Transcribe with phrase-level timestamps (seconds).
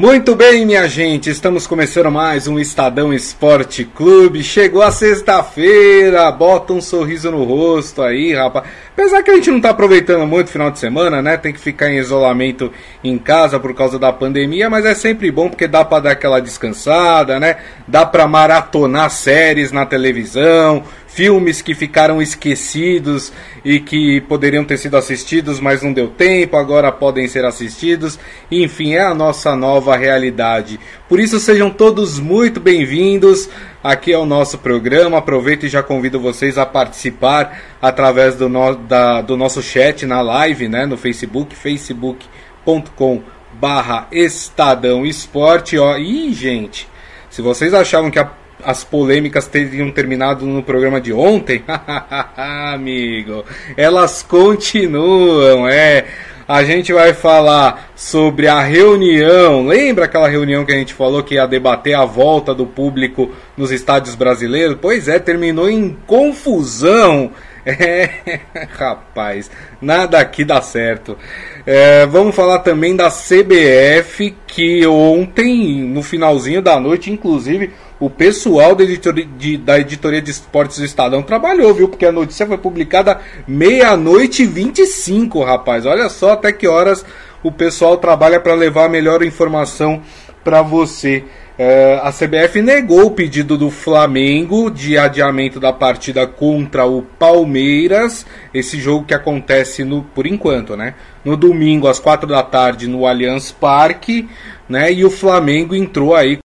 [0.00, 4.44] Muito bem, minha gente, estamos começando mais um Estadão Esporte Clube.
[4.44, 8.64] Chegou a sexta-feira, bota um sorriso no rosto aí, rapaz.
[8.92, 11.36] Apesar que a gente não tá aproveitando muito o final de semana, né?
[11.36, 12.72] Tem que ficar em isolamento
[13.02, 16.38] em casa por causa da pandemia, mas é sempre bom porque dá para dar aquela
[16.38, 17.56] descansada, né?
[17.88, 23.32] Dá para maratonar séries na televisão, filmes que ficaram esquecidos
[23.64, 28.18] e que poderiam ter sido assistidos, mas não deu tempo, agora podem ser assistidos.
[28.50, 30.78] Enfim, é a nossa nova realidade.
[31.08, 33.48] Por isso, sejam todos muito bem-vindos.
[33.82, 35.18] Aqui é o nosso programa.
[35.18, 40.20] Aproveito e já convido vocês a participar através do, no, da, do nosso chat na
[40.20, 43.22] live, né, no Facebook, facebook.com
[43.54, 45.78] barra Estadão Esporte.
[45.78, 46.86] Ó, e, gente,
[47.30, 48.24] se vocês achavam que a
[48.64, 51.62] as polêmicas teriam terminado no programa de ontem,
[52.36, 53.44] amigo,
[53.76, 56.04] elas continuam, é.
[56.48, 59.66] A gente vai falar sobre a reunião.
[59.66, 63.70] Lembra aquela reunião que a gente falou que ia debater a volta do público nos
[63.70, 64.78] estádios brasileiros?
[64.80, 67.32] Pois é, terminou em confusão.
[67.68, 68.40] É,
[68.78, 71.18] rapaz, nada aqui dá certo.
[71.66, 78.74] É, vamos falar também da CBF, que ontem, no finalzinho da noite, inclusive, o pessoal
[78.74, 81.88] da editoria, de, da editoria de esportes do Estadão trabalhou, viu?
[81.88, 85.84] Porque a notícia foi publicada meia-noite e 25, rapaz.
[85.84, 87.04] Olha só até que horas
[87.42, 90.00] o pessoal trabalha para levar a melhor informação
[90.44, 91.24] para você.
[91.58, 98.24] É, a CBF negou o pedido do Flamengo de adiamento da partida contra o Palmeiras.
[98.54, 100.94] Esse jogo que acontece no, por enquanto, né?
[101.24, 104.28] No domingo às quatro da tarde no Allianz Parque,
[104.68, 104.92] né?
[104.92, 106.38] E o Flamengo entrou aí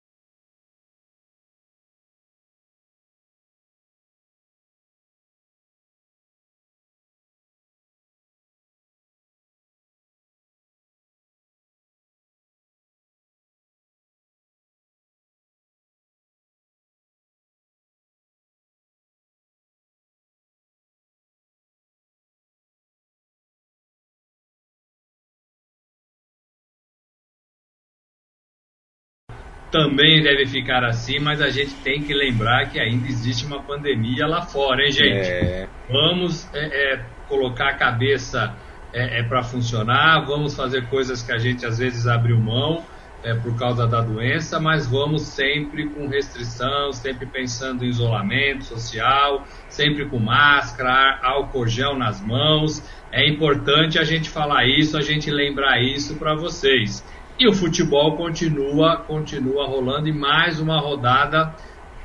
[29.71, 34.27] também deve ficar assim, mas a gente tem que lembrar que ainda existe uma pandemia
[34.27, 35.27] lá fora, hein, gente?
[35.27, 35.67] É.
[35.89, 38.53] Vamos é, é, colocar a cabeça
[38.93, 42.83] é, é para funcionar, vamos fazer coisas que a gente às vezes abriu mão
[43.23, 49.45] é, por causa da doença, mas vamos sempre com restrição, sempre pensando em isolamento social,
[49.69, 52.83] sempre com máscara, álcool gel nas mãos.
[53.11, 57.03] É importante a gente falar isso, a gente lembrar isso para vocês.
[57.41, 61.55] E o futebol continua, continua rolando e mais uma rodada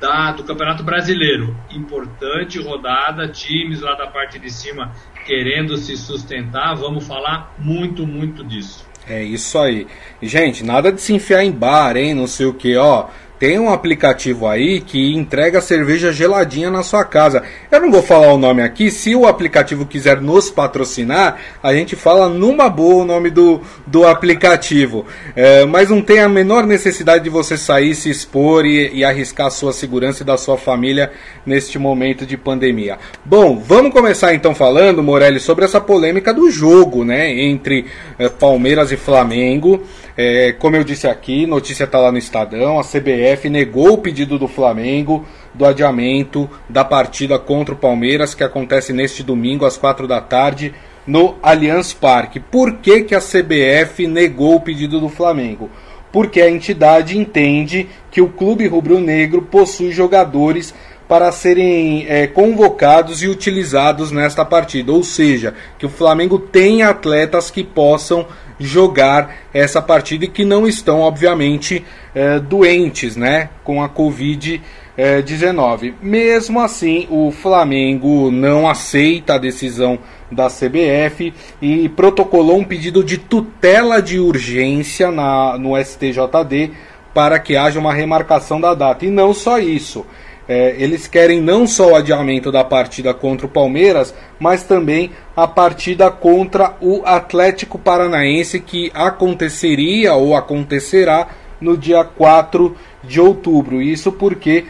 [0.01, 1.55] da, do Campeonato Brasileiro.
[1.69, 4.91] Importante rodada, times lá da parte de cima
[5.27, 6.73] querendo se sustentar.
[6.73, 8.83] Vamos falar muito, muito disso.
[9.07, 9.85] É isso aí.
[10.23, 12.15] Gente, nada de se enfiar em bar, hein?
[12.15, 13.05] Não sei o que, ó.
[13.39, 17.43] Tem um aplicativo aí que entrega cerveja geladinha na sua casa.
[17.71, 18.89] Eu não vou falar o nome aqui.
[18.89, 24.07] Se o aplicativo quiser nos patrocinar, a gente fala numa boa o nome do, do
[24.07, 25.05] aplicativo.
[25.35, 29.47] É, mas não tem a menor necessidade de você sair, se expor e, e arriscar
[29.47, 31.11] a sua segurança e da sua família
[31.45, 32.97] neste momento de pandemia.
[33.23, 37.31] Bom, vamos começar então falando, Morelli, sobre essa polêmica do jogo, né?
[37.31, 37.85] Entre
[38.17, 39.83] é, Palmeiras e Flamengo.
[40.19, 44.39] É, como eu disse aqui, notícia está lá no Estadão, a CBF negou o pedido
[44.39, 45.23] do Flamengo
[45.53, 50.73] do adiamento da partida contra o Palmeiras, que acontece neste domingo às quatro da tarde
[51.05, 52.39] no Allianz Parque.
[52.39, 55.69] Por que, que a CBF negou o pedido do Flamengo?
[56.11, 60.73] Porque a entidade entende que o clube rubro-negro possui jogadores
[61.07, 64.91] para serem é, convocados e utilizados nesta partida.
[64.91, 68.25] Ou seja, que o Flamengo tem atletas que possam
[68.59, 74.61] jogar essa partida e que não estão, obviamente, é, doentes né, com a Covid-19.
[74.97, 79.99] É, Mesmo assim, o Flamengo não aceita a decisão
[80.31, 86.71] da CBF e protocolou um pedido de tutela de urgência na, no STJD
[87.13, 89.05] para que haja uma remarcação da data.
[89.05, 90.05] E não só isso.
[90.47, 95.45] É, eles querem não só o adiamento da partida contra o Palmeiras, mas também a
[95.45, 101.27] partida contra o Atlético Paranaense, que aconteceria ou acontecerá
[101.59, 103.81] no dia 4 de outubro.
[103.81, 104.65] Isso porque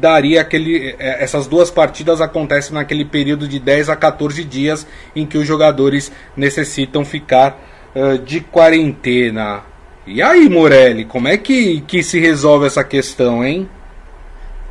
[0.00, 0.94] daria aquele.
[0.98, 5.46] É, essas duas partidas acontecem naquele período de 10 a 14 dias em que os
[5.46, 7.58] jogadores necessitam ficar
[7.94, 9.62] uh, de quarentena.
[10.06, 13.68] E aí, Morelli, como é que, que se resolve essa questão, hein?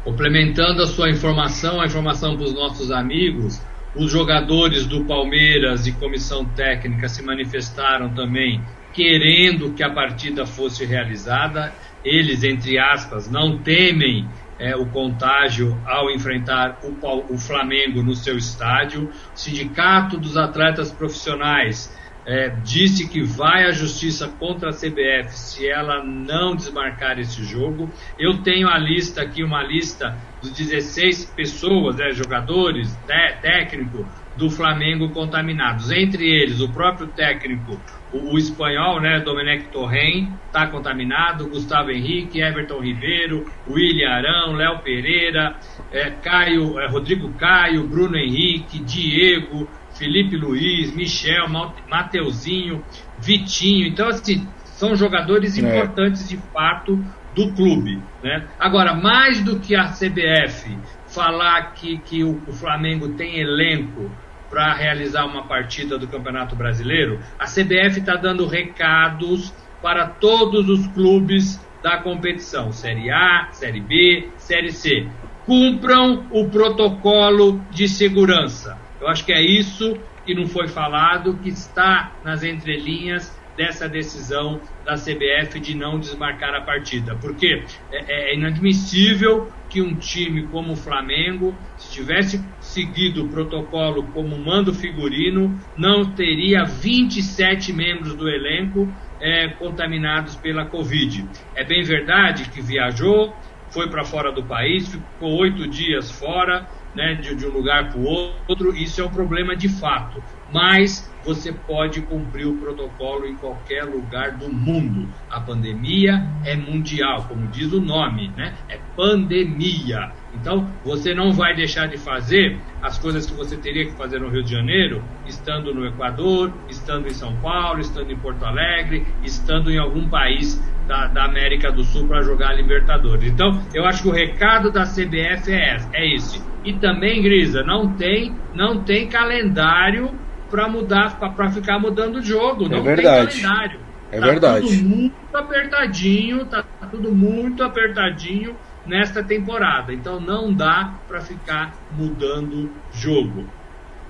[0.03, 3.61] Complementando a sua informação, a informação para os nossos amigos,
[3.95, 8.61] os jogadores do Palmeiras e comissão técnica se manifestaram também
[8.93, 11.73] querendo que a partida fosse realizada.
[12.03, 14.27] Eles, entre aspas, não temem
[14.57, 19.03] é, o contágio ao enfrentar o, o, Flamengo no seu estádio.
[19.03, 21.95] O Sindicato dos Atletas Profissionais
[22.31, 27.91] é, disse que vai à justiça contra a CBF se ela não desmarcar esse jogo.
[28.17, 34.07] Eu tenho a lista aqui, uma lista dos 16 pessoas, né, jogadores, né, técnico
[34.37, 35.91] do Flamengo contaminados.
[35.91, 37.77] Entre eles, o próprio técnico,
[38.13, 44.79] o, o espanhol, né, Domenech Torren, está contaminado, Gustavo Henrique, Everton Ribeiro, William Arão, Léo
[44.79, 45.57] Pereira,
[45.91, 49.67] é, Caio, é, Rodrigo Caio, Bruno Henrique, Diego,
[50.01, 51.47] Felipe Luiz, Michel,
[51.87, 52.83] Mateuzinho,
[53.19, 53.85] Vitinho.
[53.85, 55.61] Então, assim, são jogadores é.
[55.61, 56.97] importantes de fato
[57.35, 58.01] do clube.
[58.23, 58.47] Né?
[58.59, 60.75] Agora, mais do que a CBF
[61.05, 64.09] falar que, que o, o Flamengo tem elenco
[64.49, 69.53] para realizar uma partida do Campeonato Brasileiro, a CBF está dando recados
[69.83, 75.07] para todos os clubes da competição, Série A, Série B, Série C.
[75.45, 78.80] Cumpram o protocolo de segurança.
[79.01, 84.61] Eu acho que é isso que não foi falado, que está nas entrelinhas dessa decisão
[84.85, 87.15] da CBF de não desmarcar a partida.
[87.15, 94.03] Porque é, é inadmissível que um time como o Flamengo, se tivesse seguido o protocolo
[94.13, 98.87] como mando figurino, não teria 27 membros do elenco
[99.19, 101.27] é, contaminados pela Covid.
[101.55, 103.33] É bem verdade que viajou,
[103.69, 107.99] foi para fora do país, ficou oito dias fora, né, de, de um lugar para
[107.99, 110.21] o outro, isso é um problema de fato.
[110.51, 115.07] Mas você pode cumprir o protocolo em qualquer lugar do mundo.
[115.29, 118.53] A pandemia é mundial, como diz o nome, né?
[118.69, 120.11] É pandemia.
[120.33, 124.29] Então, você não vai deixar de fazer as coisas que você teria que fazer no
[124.29, 129.69] Rio de Janeiro, estando no Equador, estando em São Paulo, estando em Porto Alegre, estando
[129.69, 133.31] em algum país da, da América do Sul para jogar a Libertadores.
[133.31, 136.41] Então, eu acho que o recado da CBF é, é esse.
[136.63, 140.11] E também, Grisa, não tem, não tem calendário
[140.51, 142.65] para mudar, para ficar mudando o jogo.
[142.65, 143.31] É não verdade.
[143.31, 143.79] tem calendário.
[144.11, 144.67] É tá verdade.
[144.67, 148.55] Tudo muito apertadinho, tá tudo muito apertadinho
[148.85, 149.93] nesta temporada.
[149.93, 153.45] Então não dá para ficar mudando jogo.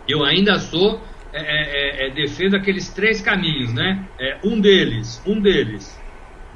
[0.08, 1.00] Eu ainda sou
[1.34, 4.06] é, é, é, é, defendo aqueles três caminhos, né?
[4.20, 5.98] É, um deles, um deles,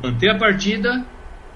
[0.03, 1.05] manter a partida,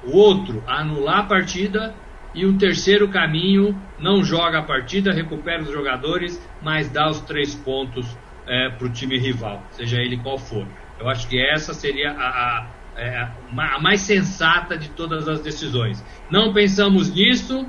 [0.06, 1.94] o outro, anular a partida,
[2.34, 7.56] e o terceiro caminho, não joga a partida, recupera os jogadores, mas dá os três
[7.56, 8.18] pontos
[8.48, 10.68] é, para o time rival, seja ele qual for.
[11.00, 12.68] Eu acho que essa seria a, a
[13.00, 16.04] é, a mais sensata de todas as decisões.
[16.30, 17.66] Não pensamos nisso,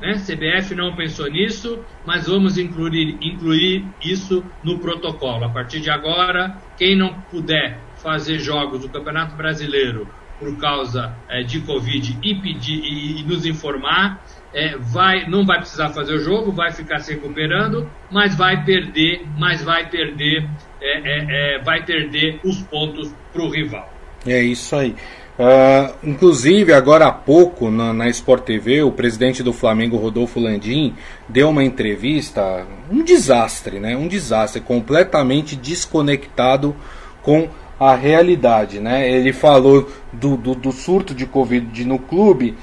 [0.00, 0.14] né?
[0.14, 5.44] CBF não pensou nisso, mas vamos incluir, incluir isso no protocolo.
[5.44, 10.06] A partir de agora, quem não puder fazer jogos do Campeonato Brasileiro
[10.38, 14.22] por causa é, de Covid e, pedir, e, e nos informar,
[14.54, 19.26] é, vai, não vai precisar fazer o jogo, vai ficar se recuperando, mas vai perder,
[19.36, 20.48] mas vai perder,
[20.80, 23.92] é, é, é vai perder os pontos para o rival.
[24.26, 24.94] É isso aí.
[25.38, 30.96] Uh, inclusive, agora há pouco, na, na Sport TV, o presidente do Flamengo, Rodolfo Landim,
[31.28, 33.96] deu uma entrevista, um desastre, né?
[33.96, 36.74] Um desastre, completamente desconectado
[37.22, 37.48] com
[37.78, 39.10] a realidade, né?
[39.10, 42.56] Ele falou do, do, do surto de Covid no clube,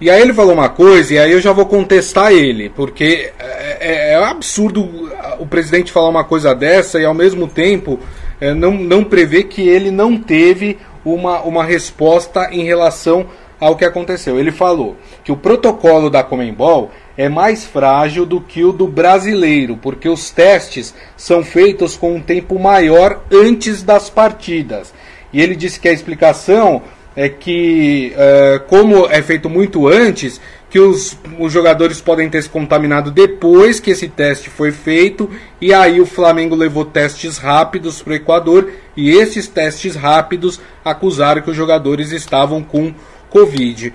[0.00, 3.76] e aí ele falou uma coisa, e aí eu já vou contestar ele, porque é,
[3.80, 5.08] é, é absurdo
[5.38, 8.00] o presidente falar uma coisa dessa e ao mesmo tempo
[8.40, 13.26] é, não, não prever que ele não teve uma, uma resposta em relação
[13.60, 14.40] ao que aconteceu.
[14.40, 19.76] Ele falou que o protocolo da Comembol é mais frágil do que o do brasileiro,
[19.76, 24.92] porque os testes são feitos com um tempo maior antes das partidas.
[25.32, 26.82] E ele disse que a explicação
[27.14, 30.40] é que, é, como é feito muito antes,
[30.70, 35.28] que os, os jogadores podem ter se contaminado depois que esse teste foi feito,
[35.60, 41.42] e aí o Flamengo levou testes rápidos para o Equador, e esses testes rápidos acusaram
[41.42, 42.94] que os jogadores estavam com
[43.28, 43.92] Covid.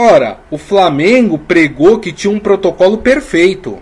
[0.00, 3.80] Ora, o Flamengo pregou que tinha um protocolo perfeito.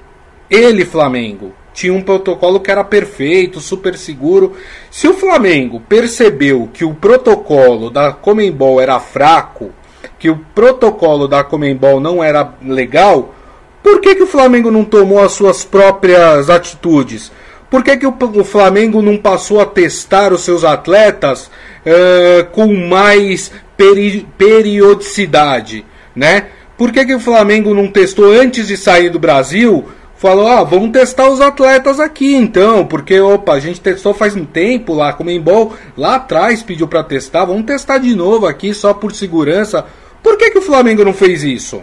[0.48, 4.54] Ele, Flamengo, tinha um protocolo que era perfeito, super seguro.
[4.90, 9.72] Se o Flamengo percebeu que o protocolo da Comembol era fraco,
[10.18, 13.34] que o protocolo da Comembol não era legal,
[13.82, 17.30] por que, que o Flamengo não tomou as suas próprias atitudes?
[17.68, 21.50] Por que, que o, Flamengo não passou a testar os seus atletas
[21.84, 25.84] uh, com mais peri periodicidade?
[26.16, 26.46] Né?
[26.76, 30.90] Por que, que o Flamengo não testou antes de sair do Brasil falou: ah, vamos
[30.90, 35.30] testar os atletas aqui então, porque opa, a gente testou faz um tempo lá, como
[35.30, 39.84] em bol lá atrás pediu para testar, vamos testar de novo aqui só por segurança.
[40.22, 41.82] Por que, que o Flamengo não fez isso?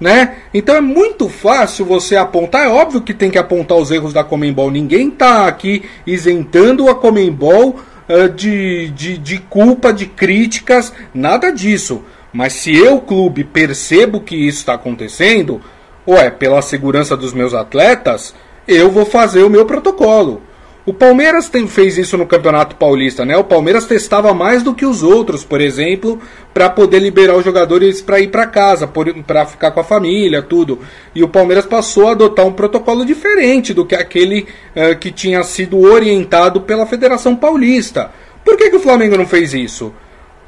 [0.00, 0.36] Né?
[0.52, 2.66] Então é muito fácil você apontar.
[2.66, 4.70] É óbvio que tem que apontar os erros da Comembol.
[4.70, 7.76] Ninguém está aqui isentando a Comembol
[8.08, 12.04] uh, de, de, de culpa, de críticas, nada disso.
[12.36, 15.58] Mas se eu, clube, percebo que isso está acontecendo,
[16.06, 18.34] Ué, pela segurança dos meus atletas,
[18.68, 20.42] eu vou fazer o meu protocolo.
[20.84, 23.36] O Palmeiras tem, fez isso no Campeonato Paulista, né?
[23.38, 26.20] O Palmeiras testava mais do que os outros, por exemplo,
[26.52, 28.88] para poder liberar os jogadores para ir para casa,
[29.26, 30.78] para ficar com a família, tudo.
[31.12, 35.42] E o Palmeiras passou a adotar um protocolo diferente do que aquele uh, que tinha
[35.42, 38.12] sido orientado pela Federação Paulista.
[38.44, 39.92] Por que, que o Flamengo não fez isso?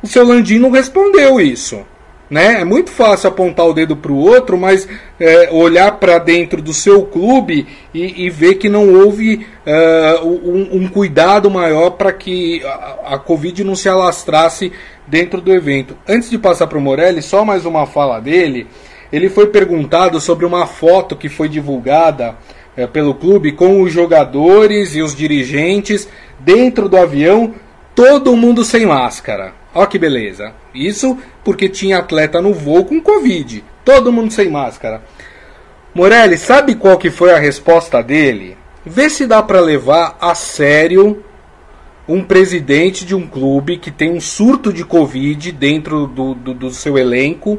[0.03, 1.85] O seu Landim não respondeu isso.
[2.31, 2.61] Né?
[2.61, 4.87] É muito fácil apontar o dedo para o outro, mas
[5.19, 10.83] é, olhar para dentro do seu clube e, e, ver que não houve uh, um,
[10.83, 14.71] um, cuidado maior para que a, a, Covid não se alastrasse
[15.07, 15.97] dentro do evento.
[16.07, 18.67] Antes de passar para o Morelli, só mais uma fala dele.
[19.11, 22.37] Ele foi perguntado sobre uma foto que foi divulgada
[22.77, 26.07] é, pelo clube com os jogadores e os dirigentes
[26.39, 27.55] dentro do avião,
[27.95, 29.58] todo mundo sem máscara.
[29.75, 30.55] Ó que beleza.
[30.75, 33.65] Isso porque tinha atleta no voo com Covid.
[33.85, 35.03] Todo mundo sem máscara.
[35.95, 38.57] Morelli, sabe qual que foi a resposta dele?
[38.85, 41.25] Vê se dá para levar a sério
[42.09, 46.71] um presidente de um clube que tem um surto de Covid dentro do, do, do
[46.71, 47.59] seu elenco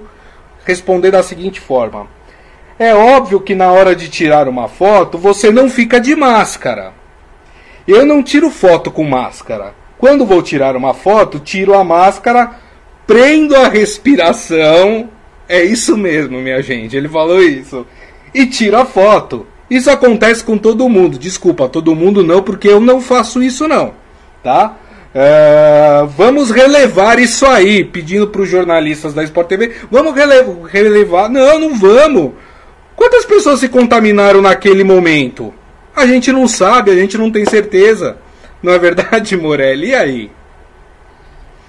[0.65, 2.07] responder da seguinte forma:
[2.77, 6.93] É óbvio que na hora de tirar uma foto você não fica de máscara.
[7.87, 9.73] Eu não tiro foto com máscara.
[9.99, 12.51] Quando vou tirar uma foto, tiro a máscara,
[13.05, 15.09] prendo a respiração.
[15.47, 16.95] É isso mesmo, minha gente.
[16.95, 17.85] Ele falou isso.
[18.33, 19.45] E tiro a foto.
[19.69, 21.19] Isso acontece com todo mundo.
[21.19, 23.93] Desculpa, todo mundo não, porque eu não faço isso não,
[24.41, 24.77] tá?
[25.13, 29.75] Uh, vamos relevar isso aí, pedindo para os jornalistas da Sport TV.
[29.91, 31.29] Vamos rele relevar?
[31.29, 32.31] Não, não vamos.
[32.95, 35.53] Quantas pessoas se contaminaram naquele momento?
[35.95, 38.17] A gente não sabe, a gente não tem certeza.
[38.61, 39.87] Não é verdade, Morelli?
[39.89, 40.31] E aí?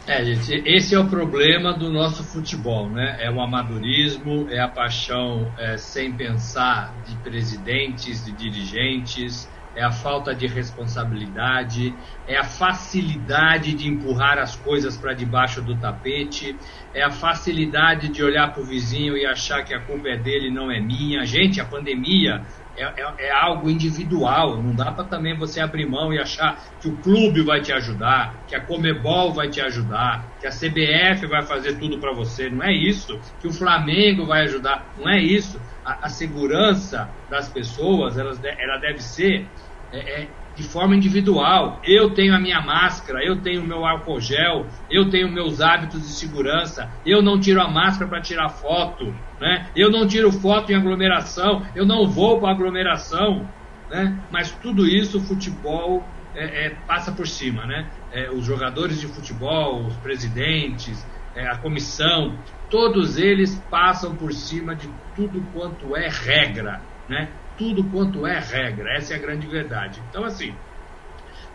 [0.07, 3.17] É, gente, esse é o problema do nosso futebol, né?
[3.21, 9.93] É o amadorismo, é a paixão é, sem pensar de presidentes, de dirigentes, é a
[9.93, 11.95] falta de responsabilidade,
[12.27, 16.57] é a facilidade de empurrar as coisas para debaixo do tapete,
[16.93, 20.49] é a facilidade de olhar para o vizinho e achar que a culpa é dele
[20.49, 21.25] e não é minha.
[21.25, 22.43] Gente, a pandemia
[22.77, 24.63] é, é, é algo individual.
[24.63, 28.45] Não dá para também você abrir mão e achar que o clube vai te ajudar,
[28.47, 32.49] que a Comebol vai te ajudar, que a CBF vai fazer tudo para você.
[32.49, 33.19] Não é isso.
[33.41, 34.93] Que o Flamengo vai ajudar.
[34.97, 35.61] Não é isso.
[35.85, 39.47] A, a segurança das pessoas, ela, ela deve ser
[39.93, 40.29] é, é
[40.61, 41.81] de forma individual.
[41.83, 46.03] Eu tenho a minha máscara, eu tenho o meu álcool gel, eu tenho meus hábitos
[46.03, 49.69] de segurança, eu não tiro a máscara para tirar foto, né?
[49.75, 53.49] eu não tiro foto em aglomeração, eu não vou para aglomeração.
[53.91, 54.17] Né?
[54.31, 57.65] Mas tudo isso o futebol é, é, passa por cima.
[57.67, 57.87] Né?
[58.13, 62.39] É, os jogadores de futebol, os presidentes, é, a comissão,
[62.69, 66.81] todos eles passam por cima de tudo quanto é regra.
[67.09, 67.29] Né?
[67.61, 68.97] Tudo quanto é regra.
[68.97, 70.03] Essa é a grande verdade.
[70.09, 70.55] Então, assim,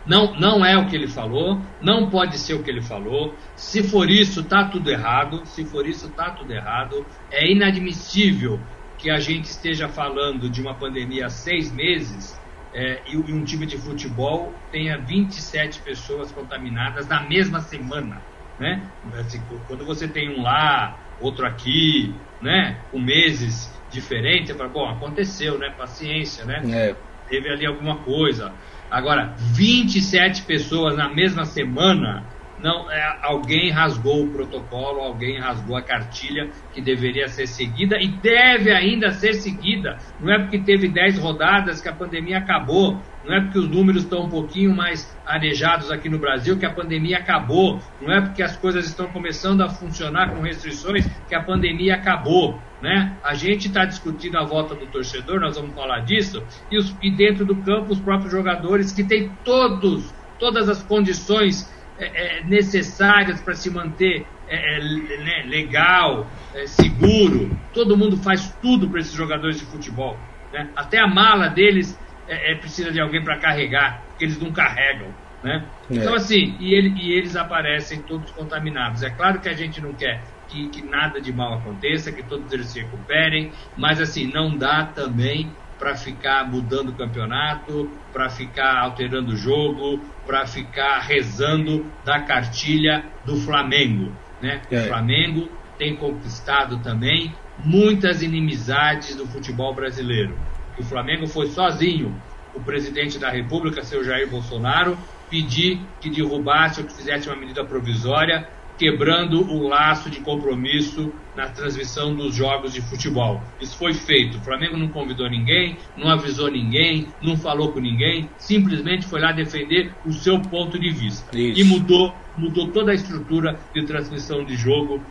[0.06, 3.34] não, não é o que ele falou, não pode ser o que ele falou.
[3.56, 5.44] Se for isso, tá tudo errado.
[5.44, 7.04] Se for isso, tá tudo errado.
[7.28, 8.60] É inadmissível
[8.96, 12.40] que a gente esteja falando de uma pandemia há seis meses
[12.72, 18.22] é, e um time de futebol tenha 27 pessoas contaminadas na mesma semana.
[18.60, 18.80] Né?
[19.18, 22.78] Assim, quando você tem um lá, outro aqui, né?
[22.92, 25.70] com meses diferente, você fala, bom, aconteceu, né?
[25.76, 26.60] Paciência, né?
[26.70, 26.94] É.
[27.28, 28.52] Teve ali alguma coisa.
[28.90, 32.24] Agora, 27 pessoas na mesma semana,
[32.58, 38.08] não, é, alguém rasgou o protocolo, alguém rasgou a cartilha que deveria ser seguida e
[38.08, 39.98] deve ainda ser seguida.
[40.20, 44.04] Não é porque teve 10 rodadas que a pandemia acabou, não é porque os números
[44.04, 48.42] estão um pouquinho mais arejados aqui no Brasil que a pandemia acabou, não é porque
[48.42, 52.58] as coisas estão começando a funcionar com restrições que a pandemia acabou.
[52.80, 53.16] Né?
[53.24, 57.10] A gente está discutindo a volta do torcedor, nós vamos falar disso, e, os, e
[57.10, 63.40] dentro do campo os próprios jogadores que têm todos, todas as condições é, é, necessárias
[63.40, 64.80] para se manter é, é
[65.24, 67.58] né, legal, é, seguro.
[67.72, 70.16] Todo mundo faz tudo para esses jogadores de futebol.
[70.52, 70.68] Né?
[70.76, 75.08] Até a mala deles é, precisa de alguém para carregar, porque eles não carregam.
[75.42, 75.64] Né?
[75.90, 79.02] Então, assim, e, ele, e eles aparecem todos contaminados.
[79.02, 82.52] É claro que a gente não quer que, que, nada de mal aconteça, que todos
[82.52, 88.78] eles se recuperem, mas assim, não dá também para ficar mudando o campeonato, para ficar
[88.78, 94.12] alterando o jogo, para ficar rezando da cartilha do Flamengo.
[94.40, 94.62] Né?
[94.70, 94.80] É.
[94.80, 95.48] O Flamengo
[95.78, 97.34] tem conquistado também
[97.64, 100.36] muitas inimizades do futebol brasileiro.
[100.78, 102.14] O Flamengo foi sozinho,
[102.54, 104.96] o presidente da República, seu Jair Bolsonaro,
[105.28, 111.48] pedir que derrubasse ou que fizesse uma medida provisória quebrando o laço de compromisso na
[111.48, 113.42] transmissão dos jogos de futebol.
[113.60, 114.38] Isso foi feito.
[114.38, 119.32] O Flamengo não convidou ninguém, não avisou ninguém, não falou com ninguém, simplesmente foi lá
[119.32, 121.36] defender o seu ponto de vista.
[121.36, 121.60] Isso.
[121.60, 125.02] E mudou, mudou toda a estrutura de transmissão de jogo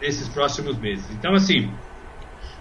[0.00, 1.08] nesses próximos meses.
[1.10, 1.70] Então, assim,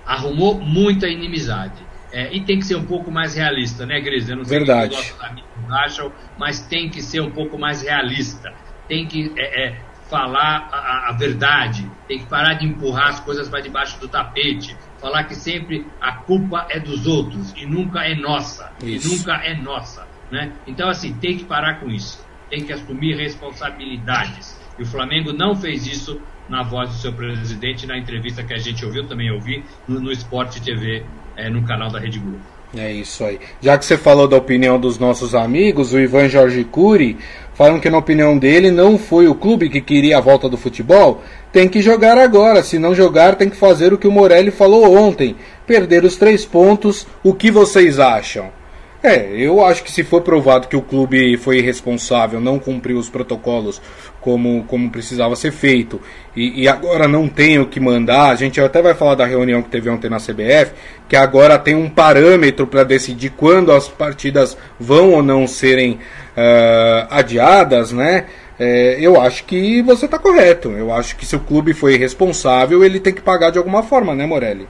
[0.05, 1.84] arrumou muita inimizade.
[2.12, 4.29] É, e tem que ser um pouco mais realista, né, Gris?
[4.29, 4.95] Eu não sei Verdade.
[4.95, 8.53] que os amigos acham, mas tem que ser um pouco mais realista
[8.88, 13.50] tem que é, é, falar a, a, verdade, tem que parar de empurrar as coisas
[13.50, 18.15] para debaixo do tapete, falar que sempre a culpa é dos outros e nunca é
[18.15, 19.08] nossa, isso.
[19.08, 20.54] e nunca é nossa, né?
[20.68, 24.60] Então assim tem que parar com isso, tem que assumir responsabilidades.
[24.77, 28.58] E o Flamengo não fez isso na voz do seu presidente na entrevista que a
[28.58, 32.55] gente ouviu, também ouvi no, no Sport TV, é, no canal da Rede Globo.
[32.77, 33.39] É isso aí.
[33.62, 37.17] Já que você falou da opinião dos nossos amigos, o Ivan Jorge Cury
[37.53, 41.24] falam que, na opinião dele, não foi o clube que queria a volta do futebol.
[41.53, 42.63] Tem que jogar agora.
[42.63, 46.46] Se não jogar, tem que fazer o que o Morelli falou ontem: perder os três
[46.46, 47.08] pontos.
[47.24, 48.50] O que vocês acham?
[49.06, 53.08] É, eu acho que se for provado que o clube foi irresponsável, não cumpriu os
[53.08, 53.80] protocolos
[54.20, 56.02] como, como precisava ser feito,
[56.36, 59.62] e, e, agora não tem o que mandar, a gente até vai falar da reunião
[59.62, 60.72] que teve ontem na CBF,
[61.08, 67.08] que agora tem um parâmetro para decidir quando as partidas vão ou não serem uh,
[67.12, 68.26] adiadas, né?
[68.58, 70.72] É, eu acho que você está correto.
[70.72, 74.16] Eu acho que se o clube foi irresponsável, ele tem que pagar de alguma forma,
[74.16, 74.68] né, Morelli?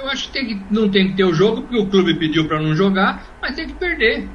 [0.00, 2.48] Eu acho que, tem que não tem que ter o jogo, porque o clube pediu
[2.48, 4.28] para não jogar, mas tem que perder.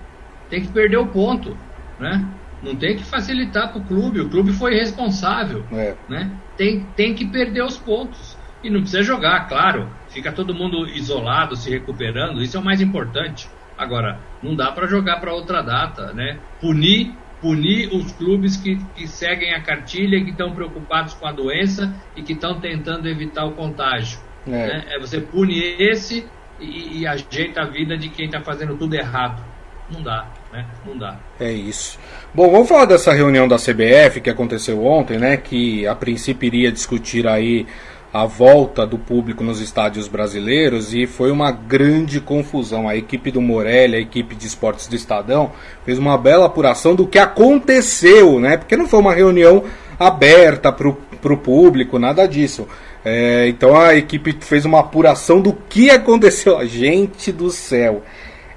[0.50, 1.58] Tem que perder o ponto,
[2.00, 2.24] né?
[2.62, 4.22] Não tem que facilitar para o clube.
[4.22, 5.96] O clube foi responsável, é.
[6.08, 6.32] né?
[6.56, 8.38] Tem, tem que perder os pontos.
[8.64, 9.90] E não precisa jogar, claro.
[10.10, 12.42] Fica todo mundo isolado, se recuperando.
[12.42, 13.50] Isso é o mais importante.
[13.78, 16.38] Agora, não dá para jogar para outra data, né?
[16.62, 21.94] Punir punir os clubes que, que seguem a cartilha, que estão preocupados com a doença
[22.16, 24.18] e que estão tentando evitar o contágio.
[24.48, 24.86] É, né?
[24.90, 26.26] é você pune esse
[26.60, 29.44] e, e, ajeita a vida de quem está fazendo tudo errado.
[29.92, 30.66] Não dá, né?
[30.86, 31.18] Não dá.
[31.40, 32.00] É isso.
[32.34, 35.38] Bom, vamos falar dessa reunião da CBF que aconteceu ontem, né?
[35.38, 37.68] Que a princípio iria discutir aí
[38.16, 42.88] a volta do público nos estádios brasileiros e foi uma grande confusão.
[42.88, 45.52] A equipe do Morelli, a equipe de esportes do Estadão,
[45.84, 48.56] fez uma bela apuração do que aconteceu, né?
[48.56, 49.66] Porque não foi uma reunião
[50.00, 52.66] aberta para o público, nada disso.
[53.06, 56.58] É, então a equipe fez uma apuração do que aconteceu.
[56.66, 58.02] Gente do céu.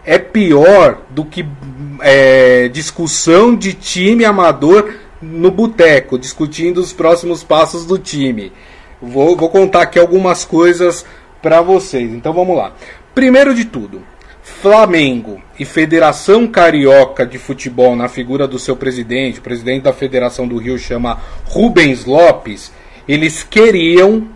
[0.05, 1.45] É pior do que
[2.01, 8.51] é, discussão de time amador no boteco, discutindo os próximos passos do time.
[9.03, 11.05] Vou, vou contar aqui algumas coisas
[11.43, 12.11] para vocês.
[12.13, 12.73] Então vamos lá.
[13.15, 14.03] Primeiro de tudo,
[14.43, 20.49] Flamengo e Federação Carioca de Futebol, na figura do seu presidente, o presidente da Federação
[20.49, 22.73] do Rio chama Rubens Lopes,
[23.07, 24.27] eles queriam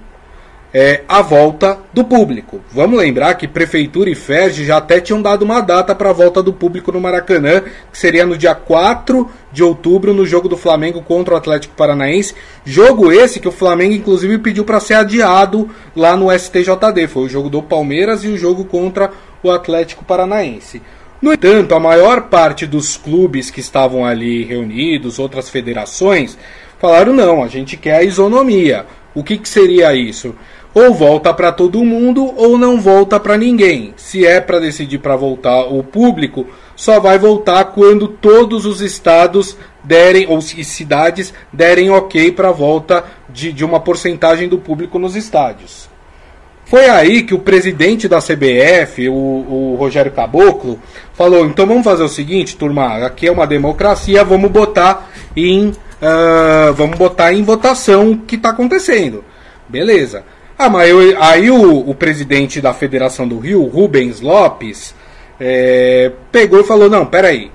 [0.74, 2.60] é, a volta do público.
[2.72, 6.42] Vamos lembrar que Prefeitura e FERJ já até tinham dado uma data para a volta
[6.42, 11.02] do público no Maracanã, que seria no dia 4 de outubro, no jogo do Flamengo
[11.02, 12.34] contra o Atlético Paranaense.
[12.64, 17.06] Jogo esse que o Flamengo, inclusive, pediu para ser adiado lá no STJD.
[17.06, 19.10] Foi o jogo do Palmeiras e o jogo contra
[19.42, 20.80] o Atlético Paranaense.
[21.20, 26.36] No entanto, a maior parte dos clubes que estavam ali reunidos, outras federações,
[26.80, 28.86] falaram: não, a gente quer a isonomia.
[29.14, 30.34] O que, que seria isso?
[30.74, 33.92] Ou volta para todo mundo ou não volta para ninguém.
[33.96, 39.56] Se é para decidir para voltar o público, só vai voltar quando todos os estados
[39.84, 45.16] derem ou cidades derem ok para a volta de, de uma porcentagem do público nos
[45.16, 45.90] estádios.
[46.64, 50.78] Foi aí que o presidente da CBF, o, o Rogério Caboclo,
[51.12, 56.72] falou: então vamos fazer o seguinte, turma, aqui é uma democracia, vamos botar em uh,
[56.74, 59.22] vamos botar em votação o que está acontecendo.
[59.68, 60.24] Beleza.
[60.62, 64.94] Ah, mas eu, aí o, o, presidente da Federação do Rio, Rubens Lopes,
[65.40, 67.50] é, pegou e falou: não, peraí.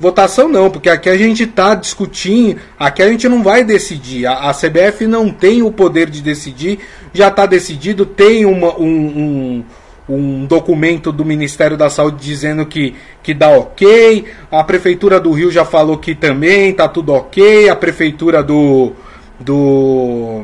[0.00, 4.26] Votação não, porque aqui a gente está discutindo, aqui a gente não vai decidir.
[4.26, 6.80] A, a, CBF não tem o poder de decidir,
[7.14, 9.64] já está decidido, tem uma, um,
[10.08, 15.30] um, um, documento do Ministério da Saúde dizendo que, que dá ok, a Prefeitura do
[15.30, 18.94] Rio já falou que também está tudo ok, a Prefeitura do.
[19.38, 20.42] do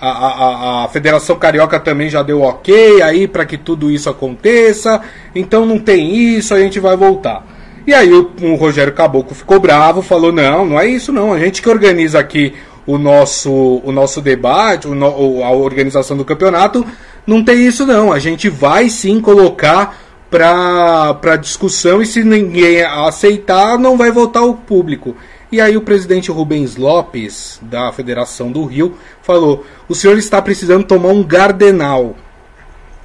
[0.00, 5.00] a, a, a Federação Carioca também já deu ok aí para que tudo isso aconteça.
[5.34, 7.44] Então não tem isso, a gente vai voltar.
[7.86, 11.32] E aí o, o Rogério Caboclo ficou bravo, falou: não, não é isso não.
[11.32, 12.54] A gente que organiza aqui
[12.86, 16.86] o nosso, o nosso debate, o no, a organização do campeonato,
[17.26, 18.12] não tem isso não.
[18.12, 19.98] A gente vai sim colocar
[20.30, 25.16] para discussão e se ninguém aceitar, não vai votar o público.
[25.50, 30.84] E aí o presidente Rubens Lopes, da Federação do Rio, falou: o senhor está precisando
[30.84, 32.14] tomar um gardenal.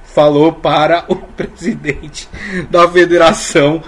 [0.04, 2.28] Falou para o presidente
[2.70, 3.82] da federação,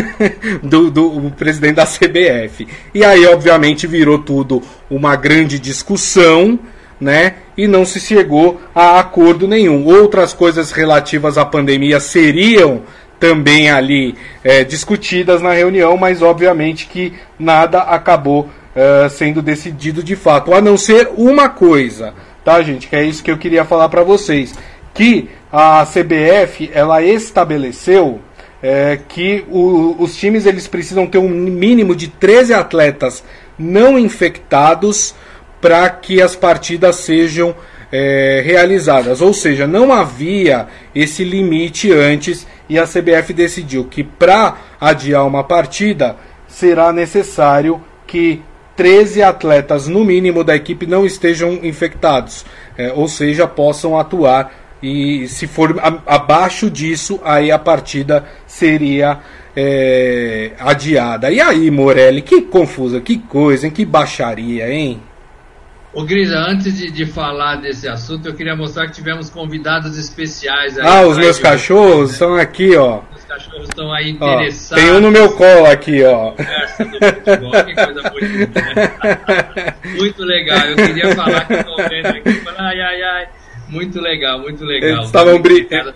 [0.62, 2.66] do, do o presidente da CBF.
[2.94, 6.58] E aí, obviamente, virou tudo uma grande discussão,
[6.98, 7.34] né?
[7.56, 9.84] E não se chegou a acordo nenhum.
[9.84, 12.82] Outras coisas relativas à pandemia seriam
[13.20, 20.16] também ali é, discutidas na reunião, mas obviamente que nada acabou é, sendo decidido de
[20.16, 22.88] fato, a não ser uma coisa, tá, gente?
[22.88, 24.54] Que é isso que eu queria falar para vocês,
[24.94, 28.20] que a CBF ela estabeleceu
[28.62, 33.22] é, que o, os times eles precisam ter um mínimo de 13 atletas
[33.58, 35.14] não infectados
[35.60, 37.54] para que as partidas sejam
[37.92, 39.20] é, realizadas.
[39.20, 45.42] Ou seja, não havia esse limite antes e a CBF decidiu que para adiar uma
[45.42, 48.40] partida será necessário que
[48.76, 52.46] 13 atletas, no mínimo, da equipe não estejam infectados,
[52.78, 54.52] é, ou seja, possam atuar.
[54.80, 55.74] E se for
[56.06, 59.18] abaixo disso, aí a partida seria
[59.54, 61.30] é, adiada.
[61.30, 63.72] E aí, Morelli, que confusa, que coisa, hein?
[63.72, 65.02] que baixaria, hein?
[65.92, 70.78] Ô Grisa, antes de, de, falar desse assunto, eu queria mostrar que tivemos convidados especiais
[70.78, 70.86] aí.
[70.86, 73.00] Ah, os meus cachorros estão aqui, ó.
[73.12, 74.70] Os cachorros estão aí interessados.
[74.70, 76.32] Ó, tem um no meu colo aqui, ó.
[76.76, 79.74] Futebol, que coisa bonita, né?
[79.98, 80.60] Muito legal.
[80.60, 83.28] Eu queria falar que estou vendo aqui, ai, ai, ai.
[83.68, 84.90] Muito legal, muito legal.
[84.90, 85.94] Eles estavam brincando.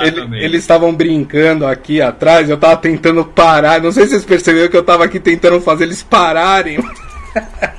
[0.00, 3.80] Ele, eles estavam brincando aqui atrás, eu estava tentando parar.
[3.80, 6.78] Não sei se vocês perceberam que eu estava aqui tentando fazer eles pararem.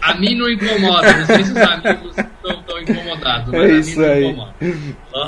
[0.02, 4.22] A mim não incomoda, não sei se os amigos estão incomodados, é isso a mim
[4.22, 4.54] não incomoda.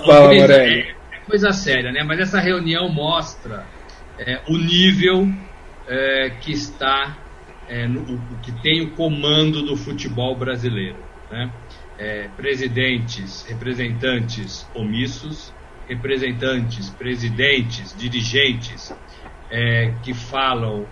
[0.05, 2.03] Fala, é, é, coisa séria, né?
[2.03, 3.65] Mas essa reunião mostra
[4.17, 5.27] é, o nível
[5.87, 7.17] é, que está,
[7.67, 10.97] é, no, que tem o comando do futebol brasileiro,
[11.29, 11.51] né?
[11.97, 15.53] É, presidentes, representantes omissos,
[15.87, 18.93] representantes, presidentes, dirigentes
[20.01, 20.87] que falam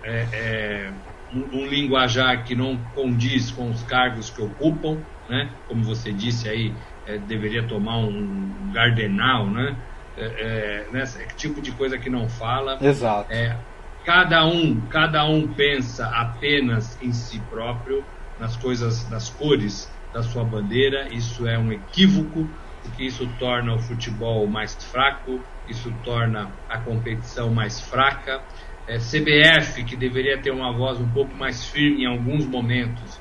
[1.32, 5.54] um, um, linguajar que não condiz com os cargos que ocupam, né?
[5.66, 6.74] Como você disse aí,
[7.06, 9.76] é, deveria tomar um, um gardenal, né?
[10.16, 11.04] É, é, né?
[11.36, 12.78] tipo de coisa que não fala.
[12.80, 13.32] Exato.
[13.32, 13.56] É,
[14.04, 18.04] cada um, cada um pensa apenas em si próprio,
[18.38, 21.08] nas coisas, nas cores da sua bandeira.
[21.14, 22.48] Isso é um equívoco,
[22.82, 28.42] porque isso torna o futebol mais fraco, isso torna a competição mais fraca
[28.90, 33.20] é, CBF, que deveria ter uma voz um pouco mais firme em alguns momentos,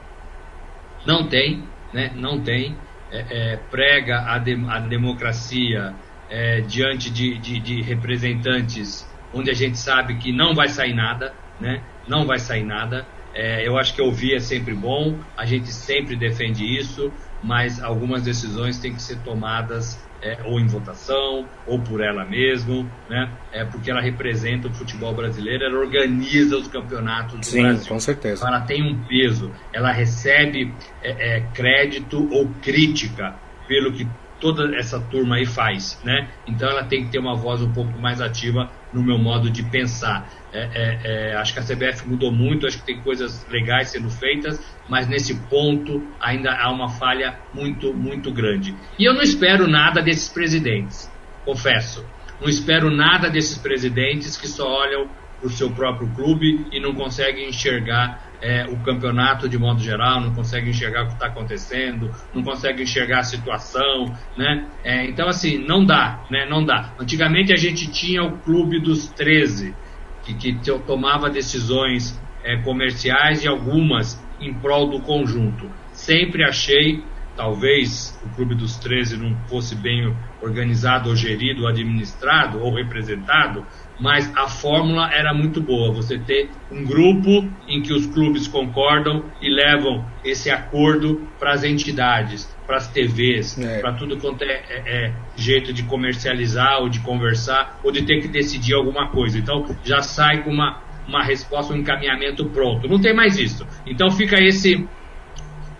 [1.05, 2.11] não tem, né?
[2.15, 2.75] não tem.
[3.11, 5.95] É, é, prega a, de, a democracia
[6.29, 11.33] é, diante de, de, de, representantes onde a gente sabe que não vai sair nada,
[11.59, 11.81] né?
[12.07, 13.05] não vai sair nada.
[13.33, 17.11] É, eu acho que ouvir é sempre bom, a gente sempre defende isso,
[17.43, 22.83] mas algumas decisões têm que ser tomadas é, ou em votação, ou por ela mesma,
[23.09, 23.31] né?
[23.53, 27.87] É porque ela representa o futebol brasileiro, ela organiza os campeonatos do Sim, Brasil.
[27.87, 28.45] com certeza.
[28.45, 33.35] Ela tem um peso, ela recebe é, é, crédito ou crítica
[33.67, 34.07] pelo que
[34.39, 36.29] toda essa turma aí faz, né?
[36.47, 39.63] Então ela tem que ter uma voz um pouco mais ativa no meu modo de
[39.63, 40.29] pensar.
[40.51, 44.09] É, é, é, acho que a CBF mudou muito, acho que tem coisas legais sendo
[44.09, 48.75] feitas, mas nesse ponto ainda há uma falha muito, muito grande.
[48.97, 51.11] E eu não espero nada desses presidentes,
[51.45, 52.05] confesso.
[52.41, 56.93] Não espero nada desses presidentes que só olham para o seu próprio clube e não
[56.93, 62.11] conseguem enxergar é, o campeonato de modo geral, não conseguem enxergar o que está acontecendo,
[62.33, 64.65] não conseguem enxergar a situação, né?
[64.83, 66.45] É, então, assim, não dá, né?
[66.49, 66.93] Não dá.
[66.99, 69.75] Antigamente a gente tinha o clube dos 13,
[70.23, 70.53] que, que
[70.85, 75.69] tomava decisões é, comerciais e algumas em prol do conjunto.
[75.91, 77.03] Sempre achei,
[77.35, 83.65] talvez o clube dos 13 não fosse bem organizado ou gerido, ou administrado ou representado,
[83.99, 85.93] mas a fórmula era muito boa.
[85.93, 91.63] Você ter um grupo em que os clubes concordam e levam esse acordo para as
[91.63, 93.79] entidades, para as TVs, é.
[93.79, 98.21] para tudo quanto é, é, é, jeito de comercializar ou de conversar ou de ter
[98.21, 99.37] que decidir alguma coisa.
[99.37, 102.87] Então já sai com uma, uma resposta, um encaminhamento pronto.
[102.87, 103.67] Não tem mais isso.
[103.85, 104.87] Então fica esse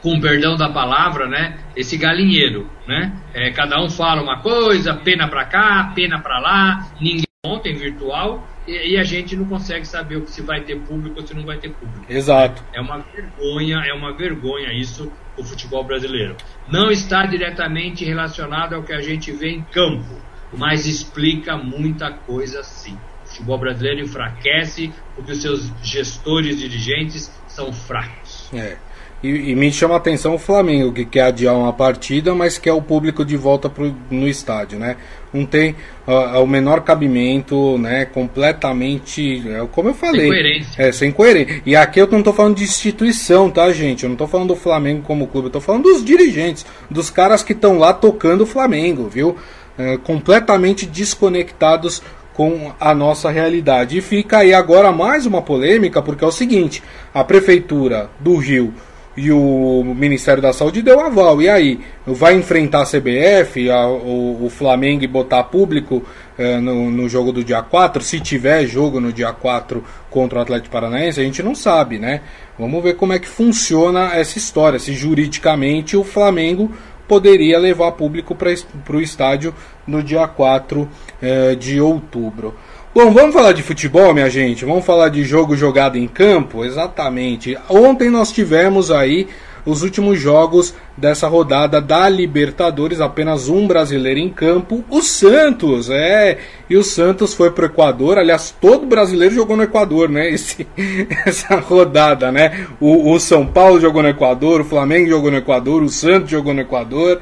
[0.02, 3.12] com perdão da palavra, né, esse galinheiro, né?
[3.34, 8.46] É, cada um fala uma coisa, pena para cá, pena para lá, ninguém ontem virtual
[8.68, 11.34] e, e, a gente não consegue saber o que se vai ter público ou se
[11.34, 12.06] não vai ter público.
[12.12, 12.62] Exato.
[12.74, 16.36] É uma vergonha, é uma vergonha isso o futebol brasileiro.
[16.68, 20.22] Não está diretamente relacionado ao que a gente vê em campo,
[20.52, 22.98] mas explica muita coisa sim.
[23.24, 28.52] O futebol brasileiro enfraquece porque os seus gestores dirigentes são fracos.
[28.54, 28.78] É.
[29.22, 32.72] E, e, me chama a atenção o Flamengo, que quer adiar uma partida, mas quer
[32.72, 34.96] o público de volta pro, no estádio, né?
[35.34, 35.76] Não tem
[36.08, 38.06] uh, o menor cabimento, né?
[38.06, 40.22] Completamente, é, como eu falei.
[40.22, 40.82] Sem coerência.
[40.82, 41.62] É, sem coerência.
[41.66, 44.04] E aqui eu não estou falando de instituição, tá, gente?
[44.04, 47.44] Eu não estou falando do Flamengo como clube, eu tô falando dos dirigentes, dos caras
[47.44, 49.36] que estão lá tocando o Flamengo, viu?
[49.78, 52.02] É, completamente desconectados
[52.34, 53.98] com a nossa realidade.
[53.98, 56.82] E fica aí agora mais uma polêmica, porque é o seguinte:
[57.14, 58.74] a prefeitura do Rio
[59.20, 61.42] e o Ministério da Saúde deu aval.
[61.42, 61.80] E aí?
[62.06, 66.04] Vai enfrentar a CBF, a, o, o, Flamengo e botar público
[66.38, 68.02] eh, no, no, jogo do dia 4?
[68.02, 72.22] Se tiver jogo no dia 4 contra o Atlético Paranaense, a gente não sabe, né?
[72.58, 74.80] Vamos ver como é que funciona essa história.
[74.80, 76.72] Se juridicamente o Flamengo
[77.06, 79.54] poderia levar público para o estádio
[79.86, 80.88] no dia 4
[81.22, 82.56] eh, de outubro.
[82.92, 84.66] Bom, vamos falar de futebol, minha gente.
[84.66, 86.66] Vamos falar de jogo jogado em campo?
[86.66, 87.56] Exatamente.
[87.70, 89.28] Ontem nós tivemos aí
[89.70, 96.38] os últimos jogos dessa rodada da Libertadores, apenas um brasileiro em campo, o Santos, é.
[96.70, 100.30] E o Santos foi pro Equador, aliás, todo brasileiro jogou no Equador, né?
[100.30, 100.68] Esse,
[101.26, 102.68] essa rodada, né?
[102.80, 106.54] O, o São Paulo jogou no Equador, o Flamengo jogou no Equador, o Santos jogou
[106.54, 107.20] no Equador.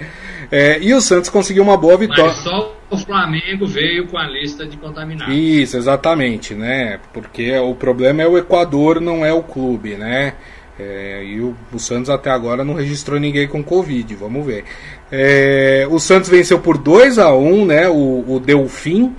[0.52, 2.24] É, e o Santos conseguiu uma boa vitória.
[2.26, 5.36] Mas só o Flamengo veio com a lista de contaminados.
[5.36, 7.00] Isso, exatamente, né?
[7.14, 10.36] Porque o problema é o Equador, não é o clube, né?
[10.80, 14.64] É, e o, o, Santos até agora não registrou ninguém com Covid, vamos ver.
[15.12, 17.90] É, o Santos venceu por 2 a 1 né?
[17.90, 19.16] O, o Delfim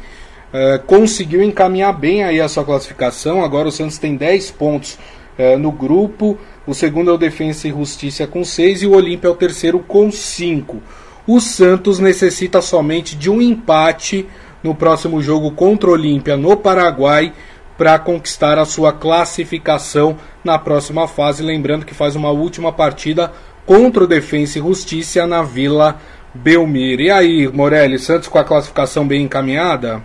[0.52, 3.44] é, conseguiu encaminhar bem aí a sua classificação.
[3.44, 4.98] Agora o Santos tem 10 pontos
[5.36, 6.38] é, no grupo.
[6.66, 9.80] O segundo é o Defensa e Justiça com 6 e o Olímpia é o terceiro
[9.80, 10.80] com 5
[11.28, 14.26] o Santos necessita somente de um empate
[14.64, 17.34] no próximo jogo contra o Olímpia no Paraguai
[17.78, 21.42] para conquistar a sua classificação na próxima fase.
[21.42, 23.32] Lembrando que faz uma última partida
[23.64, 25.98] contra o Defensa e Justiça na Vila
[26.34, 27.02] Belmiro.
[27.02, 30.02] E aí, Morelli, Santos com a classificação bem encaminhada?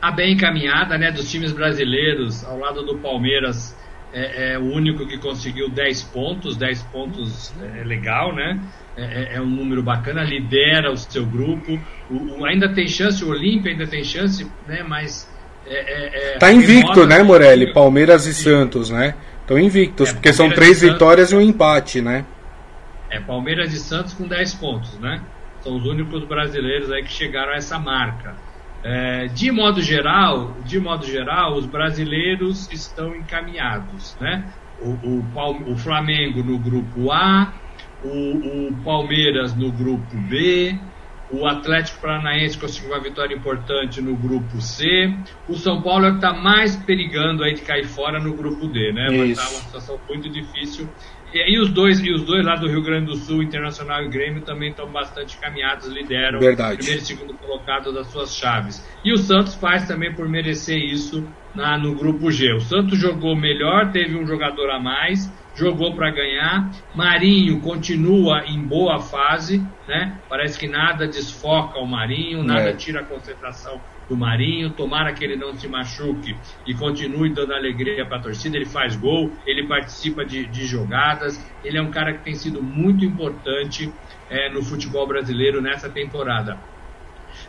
[0.00, 3.76] A bem encaminhada, né, dos times brasileiros, ao lado do Palmeiras,
[4.12, 8.60] é, é o único que conseguiu 10 pontos, 10 pontos é legal, né?
[8.96, 11.78] É, é, é, um número bacana, lidera o seu grupo.
[12.08, 14.82] O, o, ainda tem chance, o Olímpia ainda tem chance, né?
[14.82, 15.34] Mas.
[15.68, 17.72] É, é, tá invicto, né, Morelli?
[17.72, 19.14] Palmeiras e Santos, né?
[19.40, 22.24] Estão invictos, porque são três vitórias e um empate, né?
[23.10, 25.20] É, Palmeiras e Santos com 10 pontos, né?
[25.60, 28.34] São os únicos brasileiros aí que chegaram a essa marca.
[28.82, 34.44] É, de modo geral, de modo geral, os brasileiros estão encaminhados, né?
[34.80, 37.52] O, o, o Flamengo no grupo A,
[38.04, 40.78] o, o Palmeiras no grupo B,
[41.30, 45.12] o Atlético Paranaense conseguiu uma vitória importante no grupo C.
[45.48, 48.92] O São Paulo é que está mais perigando aí de cair fora no grupo D,
[48.92, 49.08] né?
[49.08, 50.88] Vai estar tá uma situação muito difícil.
[51.34, 54.08] E, e, os dois, e os dois lá do Rio Grande do Sul, Internacional e
[54.08, 56.78] Grêmio, também estão bastante caminhados, lideram Verdade.
[56.78, 58.86] primeiro e segundo colocado das suas chaves.
[59.04, 62.52] E o Santos faz também por merecer isso na, no grupo G.
[62.54, 66.70] O Santos jogou melhor, teve um jogador a mais, jogou para ganhar.
[66.94, 70.20] Marinho continua em boa fase, né?
[70.28, 72.72] Parece que nada desfoca o Marinho, nada é.
[72.74, 74.70] tira a concentração do Marinho.
[74.70, 78.56] Tomara que ele não se machuque e continue dando alegria para a torcida.
[78.56, 81.42] Ele faz gol, ele participa de, de, jogadas.
[81.64, 83.92] Ele é um cara que tem sido muito importante
[84.28, 86.58] é, no futebol brasileiro nessa temporada.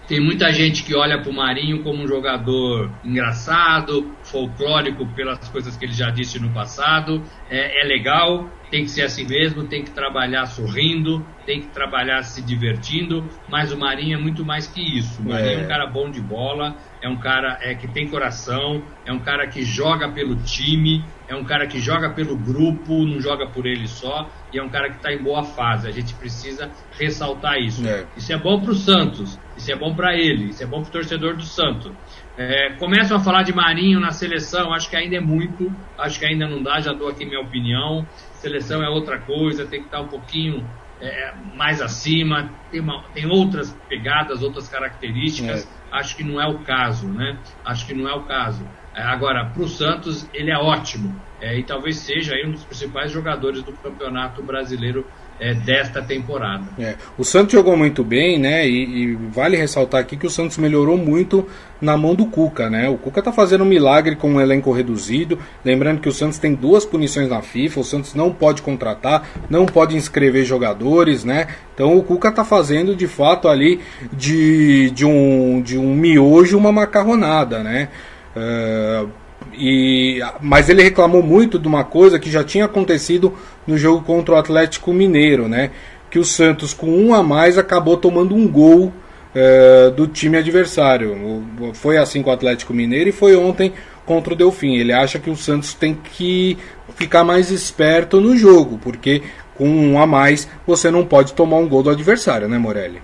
[0.08, 5.76] Tem muita gente que olha para o Marinho como um jogador engraçado, folclórico pelas coisas
[5.76, 7.22] que ele já disse no passado.
[7.50, 12.24] É, é, legal, tem que ser assim mesmo, tem que trabalhar sorrindo, tem que trabalhar
[12.24, 15.22] se divertindo, mas o Marinho é muito mais que isso.
[15.22, 18.08] O Marinho é, é um cara bom de bola, é um cara é, que tem
[18.08, 23.06] coração, é um cara que joga pelo time, é um cara que joga pelo grupo,
[23.06, 25.86] não joga por ele só, e é um cara que está em boa fase.
[25.86, 27.86] A gente precisa ressaltar isso.
[27.86, 28.06] É.
[28.15, 30.89] Isso é bom para o Santos, isso é bom para ele, isso é bom para
[30.89, 31.91] o torcedor do Santos.
[32.38, 36.26] É, começam a falar de Marinho na seleção, acho que ainda é muito, acho que
[36.26, 38.08] ainda não dá, já dou aqui minha opinião.
[38.34, 40.63] Seleção é outra coisa, tem que estar um pouquinho
[41.02, 45.65] é, mais acima, tem, uma, tem, outras pegadas, outras características.
[45.65, 45.98] É.
[45.98, 47.39] Acho que não é o caso, né?
[47.65, 48.67] Acho que não é o caso.
[48.93, 51.20] É, agora, para o Santos, ele é ótimo.
[51.41, 55.06] É, e talvez seja um dos principais jogadores do Campeonato Brasileiro
[55.39, 56.63] é, desta temporada.
[56.80, 58.67] É, o Santos jogou muito bem, né?
[58.67, 61.47] E, e, vale ressaltar aqui que o Santos melhorou muito
[61.80, 62.89] na mão do Cuca, né?
[62.89, 65.38] O Cuca tá fazendo um milagre com um elenco reduzido.
[65.63, 69.65] Lembrando que o Santos tem duas punições na FIFA, o Santos não pode contratar, não
[69.65, 71.47] pode inscrever jogadores, né?
[71.73, 73.80] Então o Cuca tá fazendo de fato ali
[74.12, 77.89] de, de, um, de um miojo uma macarronada, né?
[78.36, 79.10] Uh,
[79.54, 83.34] e, mas ele reclamou muito de uma coisa que já tinha acontecido
[83.65, 85.71] no jogo contra o Atlético Mineiro, né?
[86.10, 88.93] Que o Santos, com um a mais, acabou tomando um gol
[89.34, 91.43] é, do time adversário.
[91.73, 93.73] Foi assim com o Atlético Mineiro e foi ontem
[94.06, 94.76] contra o Delfim.
[94.76, 96.58] Ele acha que o Santos tem que
[96.95, 99.23] ficar mais esperto no jogo, porque
[99.56, 103.02] com um a mais você não pode tomar um gol do adversário, né, Morelli?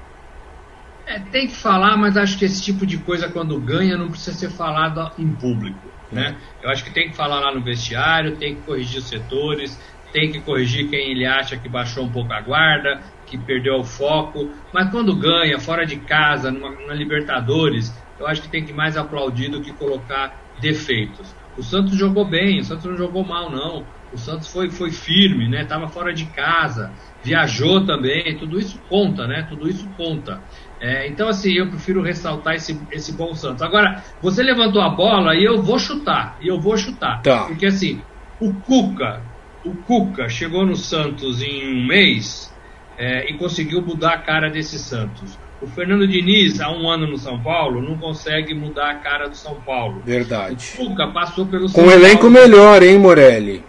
[1.06, 4.38] É, tem que falar, mas acho que esse tipo de coisa, quando ganha, não precisa
[4.38, 5.93] ser falado em público.
[6.14, 6.38] Né?
[6.62, 9.80] Eu acho que tem que falar lá no vestiário, tem que corrigir os setores,
[10.12, 13.84] tem que corrigir quem ele acha que baixou um pouco a guarda, que perdeu o
[13.84, 14.52] foco.
[14.72, 18.96] Mas quando ganha, fora de casa, numa, numa Libertadores, eu acho que tem que mais
[18.96, 21.36] aplaudir do que colocar defeitos.
[21.58, 23.86] O Santos jogou bem, o Santos não jogou mal, não.
[24.12, 25.66] O Santos foi, foi firme, né?
[25.66, 29.46] Tava fora de casa, viajou também, tudo isso conta, né?
[29.50, 30.42] Tudo isso conta.
[30.84, 33.62] É, então, assim, eu prefiro ressaltar esse, esse bom Santos.
[33.62, 37.22] Agora, você levantou a bola e eu vou chutar, e eu vou chutar.
[37.22, 37.46] Tá.
[37.46, 38.02] Porque, assim,
[38.38, 39.22] o Cuca,
[39.64, 42.54] o Cuca chegou no Santos em um mês
[42.98, 45.40] é, e conseguiu mudar a cara desse Santos.
[45.62, 49.38] O Fernando Diniz, há um ano no São Paulo, não consegue mudar a cara do
[49.38, 50.02] São Paulo.
[50.06, 50.74] Verdade.
[50.78, 53.64] O Cuca passou pelo Com São um elenco Paulo, melhor, hein, Morelli?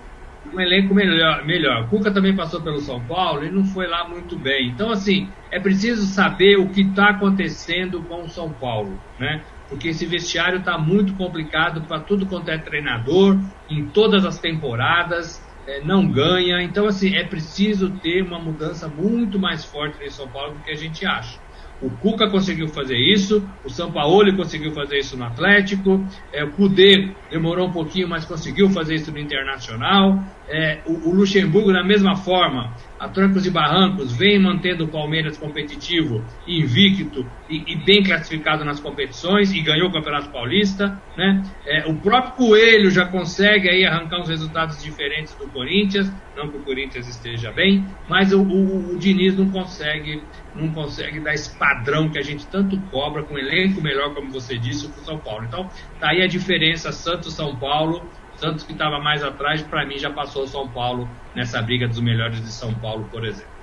[0.55, 1.89] Um elenco melhor, melhor.
[1.89, 4.69] Cuca também passou pelo São Paulo e não foi lá muito bem.
[4.69, 9.43] Então, assim, é preciso saber o que está acontecendo com o São Paulo, né?
[9.69, 13.37] Porque esse vestiário está muito complicado para tudo quanto é treinador,
[13.69, 16.63] em todas as temporadas é, não ganha.
[16.63, 20.71] Então, assim, é preciso ter uma mudança muito mais forte em São Paulo do que
[20.71, 21.39] a gente acha.
[21.83, 27.15] O Cuca conseguiu fazer isso, o Sampaoli conseguiu fazer isso no Atlético, é, o Cudê
[27.31, 30.19] demorou um pouquinho, mas conseguiu fazer isso no Internacional.
[30.49, 35.39] É, o, o, Luxemburgo, da mesma forma, a trancos e barrancos, vem mantendo o Palmeiras
[35.39, 41.01] competitivo, invicto e, e bem classificado nas competições e ganhou o Campeonato Paulista.
[41.17, 41.43] Né?
[41.67, 46.59] É, o próprio Coelho já consegue aí arrancar uns resultados diferentes do Corinthians, não que
[46.59, 50.23] o Corinthians esteja bem, mas o, o, o Diniz não consegue
[50.55, 54.31] não consegue dar esse padrão que a gente tanto cobra com um elenco melhor, como
[54.31, 55.45] você disse, para o São Paulo.
[55.45, 58.09] Então, tá aí a diferença Santos-São Paulo.
[58.37, 62.01] Santos que estava mais atrás, para mim já passou o São Paulo nessa briga dos
[62.01, 63.55] melhores de São Paulo, por exemplo.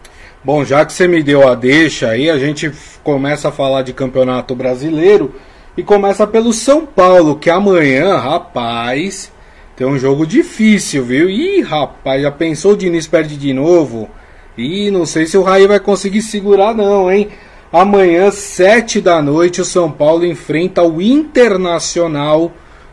[0.44, 2.72] Bom, já que você me deu a deixa aí, a gente
[3.04, 5.36] começa a falar de campeonato brasileiro
[5.78, 9.32] e começa pelo São Paulo, que amanhã, rapaz,
[9.76, 11.30] tem um jogo difícil, viu?
[11.30, 14.10] Ih, rapaz, já pensou o Diniz perde de novo?
[14.58, 17.30] E não sei se o Raí vai conseguir segurar, não, hein?
[17.72, 22.52] Amanhã, sete da noite, o São Paulo enfrenta o Internacional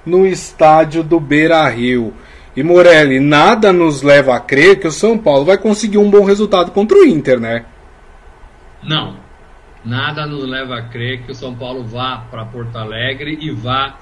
[0.09, 2.13] no estádio do Beira Rio.
[2.57, 6.25] E Morelli, nada nos leva a crer que o São Paulo vai conseguir um bom
[6.25, 7.65] resultado contra o Inter, né?
[8.83, 9.17] Não.
[9.85, 13.97] Nada nos leva a crer que o São Paulo vá para Porto Alegre e vá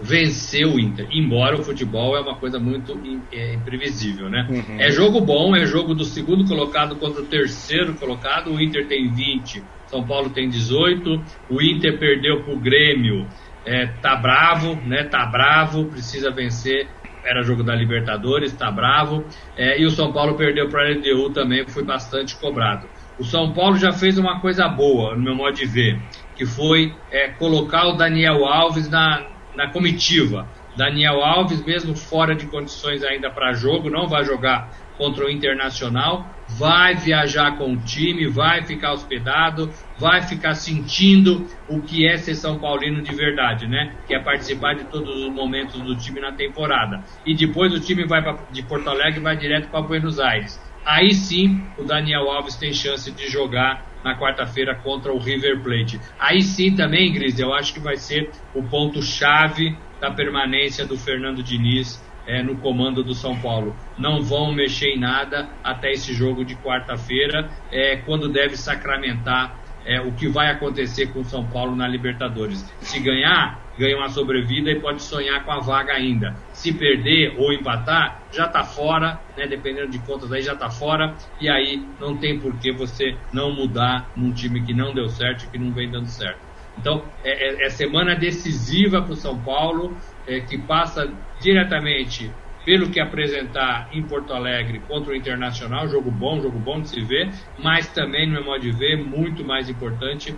[0.00, 1.06] vencer o Inter.
[1.12, 2.98] Embora o futebol é uma coisa muito
[3.30, 4.46] é, imprevisível, né?
[4.50, 4.80] Uhum.
[4.80, 8.50] É jogo bom, é jogo do segundo colocado contra o terceiro colocado.
[8.52, 11.22] O Inter tem 20, São Paulo tem 18.
[11.48, 13.26] O Inter perdeu pro Grêmio.
[13.64, 15.04] É, tá bravo, né?
[15.04, 16.88] Tá bravo, precisa vencer.
[17.24, 19.24] Era jogo da Libertadores, tá bravo.
[19.56, 22.88] É, e o São Paulo perdeu para a LDU também, foi bastante cobrado.
[23.18, 26.00] O São Paulo já fez uma coisa boa, no meu modo de ver,
[26.34, 30.48] que foi é, colocar o Daniel Alves na, na comitiva.
[30.76, 34.70] Daniel Alves, mesmo fora de condições ainda para jogo, não vai jogar
[35.02, 41.82] contra o Internacional, vai viajar com o time, vai ficar hospedado, vai ficar sentindo o
[41.82, 43.96] que é ser São Paulino de verdade, né?
[44.06, 47.02] Que é participar de todos os momentos do time na temporada.
[47.26, 50.60] E depois o time vai pra, de Porto Alegre e vai direto para Buenos Aires.
[50.86, 56.00] Aí sim o Daniel Alves tem chance de jogar na quarta-feira contra o River Plate.
[56.16, 61.42] Aí sim também, Gris, eu acho que vai ser o ponto-chave da permanência do Fernando
[61.42, 62.00] Diniz
[62.32, 63.76] é, no comando do São Paulo.
[63.98, 70.00] Não vão mexer em nada até esse jogo de quarta-feira, é, quando deve sacramentar é,
[70.00, 72.64] o que vai acontecer com o São Paulo na Libertadores.
[72.80, 76.34] Se ganhar, ganha uma sobrevida e pode sonhar com a vaga ainda.
[76.54, 81.14] Se perder ou empatar, já está fora, né, dependendo de contas aí, já está fora,
[81.38, 85.44] e aí não tem por que você não mudar num time que não deu certo
[85.44, 86.52] e que não vem dando certo.
[86.78, 89.94] Então, é, é, é semana decisiva para o São Paulo,
[90.32, 91.10] é, que passa
[91.40, 92.30] diretamente
[92.64, 97.00] pelo que apresentar em Porto Alegre contra o Internacional, jogo bom, jogo bom de se
[97.00, 100.34] ver, mas também, no meu modo de ver, muito mais importante,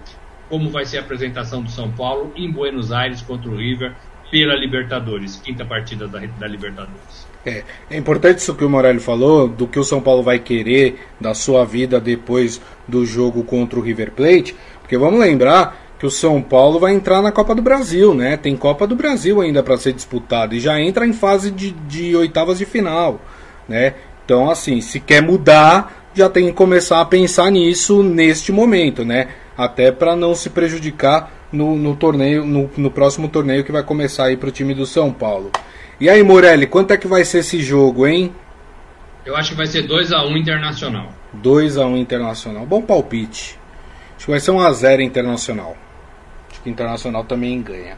[0.49, 3.92] como vai ser a apresentação do São Paulo em Buenos Aires contra o River
[4.30, 7.26] pela Libertadores, quinta partida da, da Libertadores.
[7.45, 10.99] É, é importante isso que o Morelli falou, do que o São Paulo vai querer
[11.20, 16.11] da sua vida depois do jogo contra o River Plate, porque vamos lembrar que o
[16.11, 18.37] São Paulo vai entrar na Copa do Brasil, né?
[18.37, 22.15] Tem Copa do Brasil ainda para ser disputada e já entra em fase de, de
[22.15, 23.23] oitavas de final,
[23.67, 23.95] né?
[24.23, 29.29] Então, assim, se quer mudar, já tem que começar a pensar nisso neste momento, né?
[29.57, 34.27] Até para não se prejudicar no, no torneio, no, no, próximo torneio que vai começar
[34.27, 35.53] aí para o time do São Paulo.
[35.99, 38.31] E aí, Morelli, quanto é que vai ser esse jogo, hein?
[39.25, 41.09] Eu acho que vai ser 2x1 um Internacional.
[41.43, 42.67] 2x1 um Internacional.
[42.67, 43.59] Bom palpite.
[44.17, 45.75] Acho que vai ser 1x0 Internacional.
[46.65, 47.97] Que Internacional também ganha.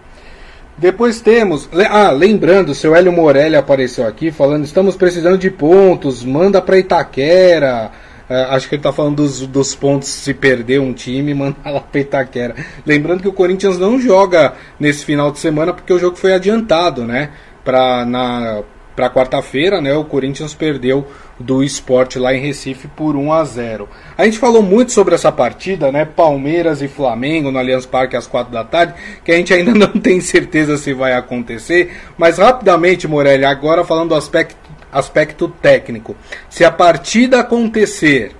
[0.77, 1.69] Depois temos.
[1.89, 7.91] Ah, lembrando, seu Hélio Morelli apareceu aqui falando: estamos precisando de pontos, manda para Itaquera.
[8.29, 11.81] É, acho que ele está falando dos, dos, pontos se perder um time, mandar lá
[11.81, 12.57] para Itaquera.
[12.85, 17.05] Lembrando que o Corinthians não joga nesse final de semana porque o jogo foi adiantado,
[17.05, 17.31] né?
[17.64, 18.62] Para na
[18.97, 19.94] para quarta-feira, né?
[19.94, 21.07] O Corinthians perdeu
[21.38, 23.88] do esporte lá em Recife por 1 a 0.
[24.16, 26.07] A gente falou muito sobre essa partida, né?
[26.07, 30.01] Palmeiras e Flamengo no Allianz Parque às 4 da tarde, que a gente ainda não
[30.01, 34.57] tem certeza se vai acontecer, mas rapidamente, Morelli, agora falando do aspecto,
[34.90, 36.16] aspecto técnico.
[36.49, 38.32] Se a partida acontecer,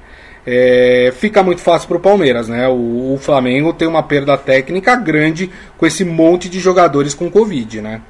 [0.47, 2.67] é, fica muito fácil para o Palmeiras, né?
[2.67, 7.83] O, o Flamengo tem uma perda técnica grande com esse monte de jogadores com Covid,
[7.83, 8.01] né?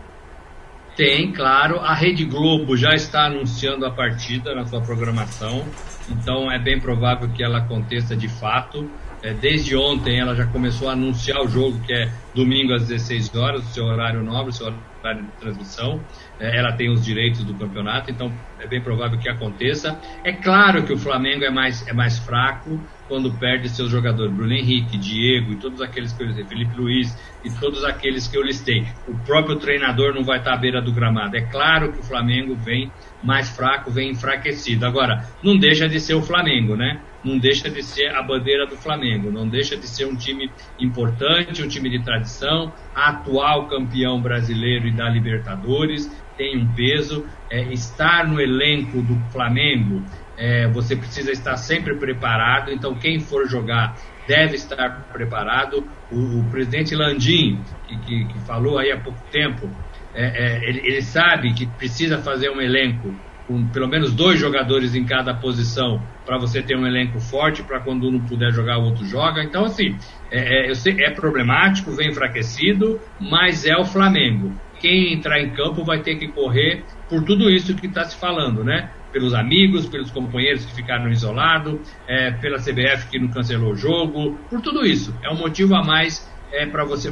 [0.97, 1.78] Tem, claro.
[1.80, 5.62] A Rede Globo já está anunciando a partida na sua programação,
[6.09, 8.90] então é bem provável que ela aconteça de fato.
[9.22, 13.34] É, desde ontem ela já começou a anunciar o jogo, que é domingo às 16
[13.34, 14.72] horas, o seu horário nobre, seu
[15.03, 16.01] horário de transmissão.
[16.40, 20.01] É, ela tem os direitos do campeonato, então é bem provável que aconteça.
[20.24, 24.53] É claro que o Flamengo é mais, é mais fraco quando perde seus jogadores, Bruno
[24.53, 28.43] Henrique, Diego e todos aqueles que eu listei, Felipe Luiz e todos aqueles que eu
[28.43, 28.87] listei.
[29.07, 31.37] O próprio treinador não vai estar à beira do gramado.
[31.37, 32.91] É claro que o Flamengo vem
[33.23, 34.85] mais fraco, vem enfraquecido.
[34.85, 37.01] Agora, não deixa de ser o Flamengo, né?
[37.25, 40.49] Não deixa de ser a bandeira do Flamengo, não deixa de ser um time
[40.79, 47.27] importante, um time de tradição, atual campeão brasileiro e da Libertadores tem um peso.
[47.49, 50.03] É, estar no elenco do Flamengo,
[50.37, 52.70] é, você precisa estar sempre preparado.
[52.70, 55.87] Então, quem for jogar deve estar preparado.
[56.11, 59.68] O, o presidente Landim, que, que, que, falou aí há pouco tempo,
[60.14, 63.14] é, é ele, ele sabe que precisa fazer um elenco
[63.47, 67.78] com pelo menos dois jogadores em cada posição para você ter um elenco forte para
[67.78, 69.43] quando um não puder jogar o outro joga.
[69.43, 69.97] Então assim
[70.32, 75.84] é, é, sei, é, problemático, vem enfraquecido, mas é o Flamengo quem entrar em campo
[75.84, 78.91] vai ter que correr por tudo isso que está se falando, né?
[79.17, 84.39] Pelos amigos, pelos companheiros que ficaram isolados, é, pela CBF que não cancelou o jogo,
[84.51, 85.14] por tudo isso.
[85.25, 87.11] É um motivo a mais é, para você,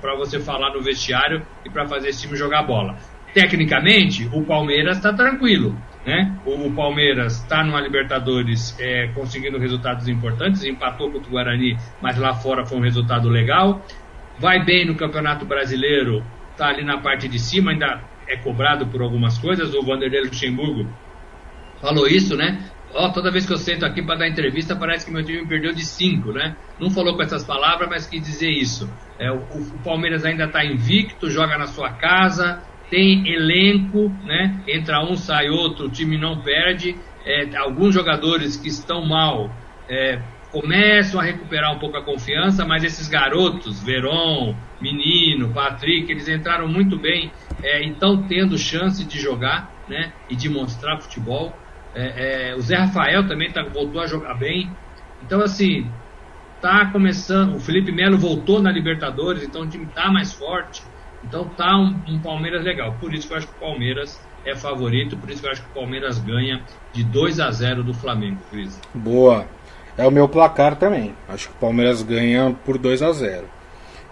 [0.00, 2.96] para você falar no vestiário e para fazer esse time jogar bola.
[3.32, 5.80] Tecnicamente, o Palmeiras está tranquilo.
[6.04, 6.36] Né?
[6.44, 12.34] O, Palmeiras está numa Libertadores é, conseguindo resultados importantes, empatou contra o Guarani, mas lá
[12.34, 13.80] fora foi um resultado legal.
[14.40, 19.00] Vai bem no Campeonato Brasileiro, está ali na parte de cima, ainda é cobrado por
[19.00, 19.72] algumas coisas.
[19.72, 20.88] O Vanderlei Luxemburgo
[21.84, 22.64] falou isso, né?
[22.94, 25.46] Ó, oh, toda vez que eu sento aqui para dar entrevista, parece que meu time
[25.46, 26.56] perdeu de 5, né?
[26.80, 28.88] Não falou com essas palavras, mas quis dizer isso.
[29.18, 34.62] É, o, o Palmeiras ainda está invicto, joga na sua casa, tem elenco, né?
[34.66, 36.96] Entra um, sai outro, o time não perde.
[37.26, 39.50] É, alguns jogadores que estão mal
[39.88, 40.20] é,
[40.50, 46.68] começam a recuperar um pouco a confiança, mas esses garotos, Veron, Menino, Patrick, eles entraram
[46.68, 47.30] muito bem
[47.62, 51.52] é, e estão tendo chance de jogar né, e de mostrar futebol.
[51.94, 54.70] É, é, o Zé Rafael também tá, voltou a jogar bem.
[55.22, 55.88] Então, assim,
[56.60, 57.56] tá começando.
[57.56, 60.82] O Felipe Melo voltou na Libertadores, então o time tá mais forte.
[61.22, 62.96] Então tá um, um Palmeiras legal.
[63.00, 65.62] Por isso que eu acho que o Palmeiras é favorito, por isso que eu acho
[65.62, 68.78] que o Palmeiras ganha de 2 a 0 do Flamengo, Cris.
[68.94, 69.46] Boa.
[69.96, 71.14] É o meu placar também.
[71.28, 73.44] Acho que o Palmeiras ganha por 2 a 0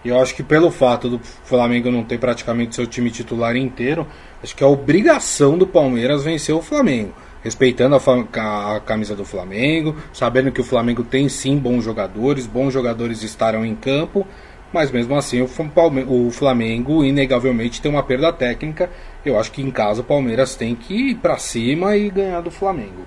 [0.03, 4.07] E eu acho que pelo fato do Flamengo não ter praticamente seu time titular inteiro,
[4.41, 7.13] acho que é obrigação do Palmeiras vencer o Flamengo.
[7.43, 12.71] Respeitando a, a camisa do Flamengo, sabendo que o Flamengo tem sim bons jogadores, bons
[12.71, 14.25] jogadores estarão em campo,
[14.71, 18.89] mas mesmo assim o Flamengo inegavelmente tem uma perda técnica.
[19.25, 22.49] Eu acho que em casa o Palmeiras tem que ir para cima e ganhar do
[22.49, 23.05] Flamengo.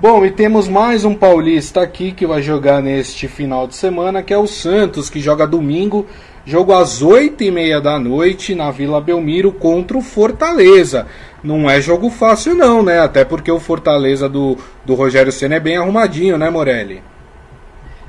[0.00, 4.32] Bom, e temos mais um paulista aqui que vai jogar neste final de semana, que
[4.32, 6.06] é o Santos, que joga domingo,
[6.48, 11.06] jogo às oito e meia da noite na Vila Belmiro contra o Fortaleza.
[11.44, 13.00] Não é jogo fácil não, né?
[13.00, 17.02] Até porque o Fortaleza do, do Rogério Senna é bem arrumadinho, né, Morelli?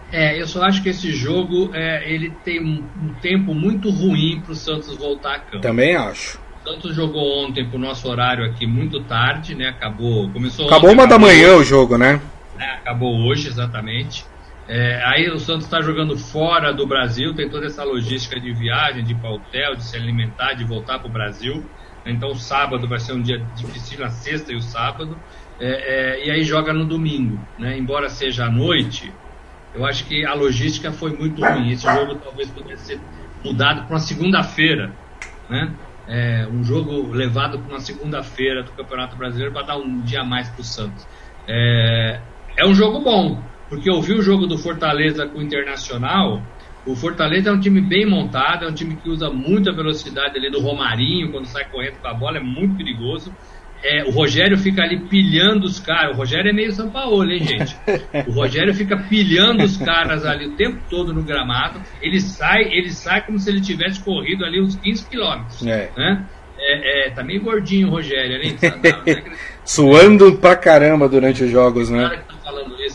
[0.09, 4.41] É, eu só acho que esse jogo é, ele tem um, um tempo muito ruim
[4.43, 5.59] para o Santos voltar a campo.
[5.59, 6.39] Também acho.
[6.63, 9.67] Santos jogou ontem pro nosso horário aqui muito tarde, né?
[9.67, 10.29] Acabou.
[10.29, 12.21] Começou Acabou ontem, uma da manhã o jogo, né?
[12.57, 14.25] É, acabou hoje, exatamente.
[14.71, 19.03] É, aí o Santos está jogando fora do Brasil, tem toda essa logística de viagem,
[19.03, 21.65] de hotel, de se alimentar, de voltar para o Brasil.
[22.05, 25.17] Então sábado vai ser um dia difícil, na sexta e o sábado.
[25.59, 27.77] É, é, e aí joga no domingo, né?
[27.77, 29.11] Embora seja à noite,
[29.73, 31.71] eu acho que a logística foi muito ruim.
[31.71, 32.99] Esse jogo talvez pudesse ser
[33.43, 34.93] mudado para uma segunda-feira,
[35.49, 35.73] né?
[36.09, 40.25] é, um jogo levado para uma segunda-feira do Campeonato Brasileiro para dar um dia a
[40.25, 41.07] mais para o Santos.
[41.47, 42.19] É,
[42.57, 46.41] é um jogo bom, porque eu vi o jogo do Fortaleza com o Internacional.
[46.85, 50.49] O Fortaleza é um time bem montado, é um time que usa muita velocidade ali
[50.49, 53.31] do Romarinho, quando sai correndo com a bola, é muito perigoso.
[53.81, 56.13] É, o Rogério fica ali pilhando os caras.
[56.13, 57.77] O Rogério é meio São Paulo, hein, gente?
[58.27, 61.79] O Rogério fica pilhando os caras ali o tempo todo no gramado.
[62.01, 65.65] Ele sai, ele sai como se ele tivesse corrido ali uns 15 quilômetros.
[65.65, 65.91] É.
[65.95, 66.25] Né?
[66.57, 69.23] É, é, tá meio gordinho o Rogério, né?
[69.63, 72.21] Suando pra caramba durante os jogos, né?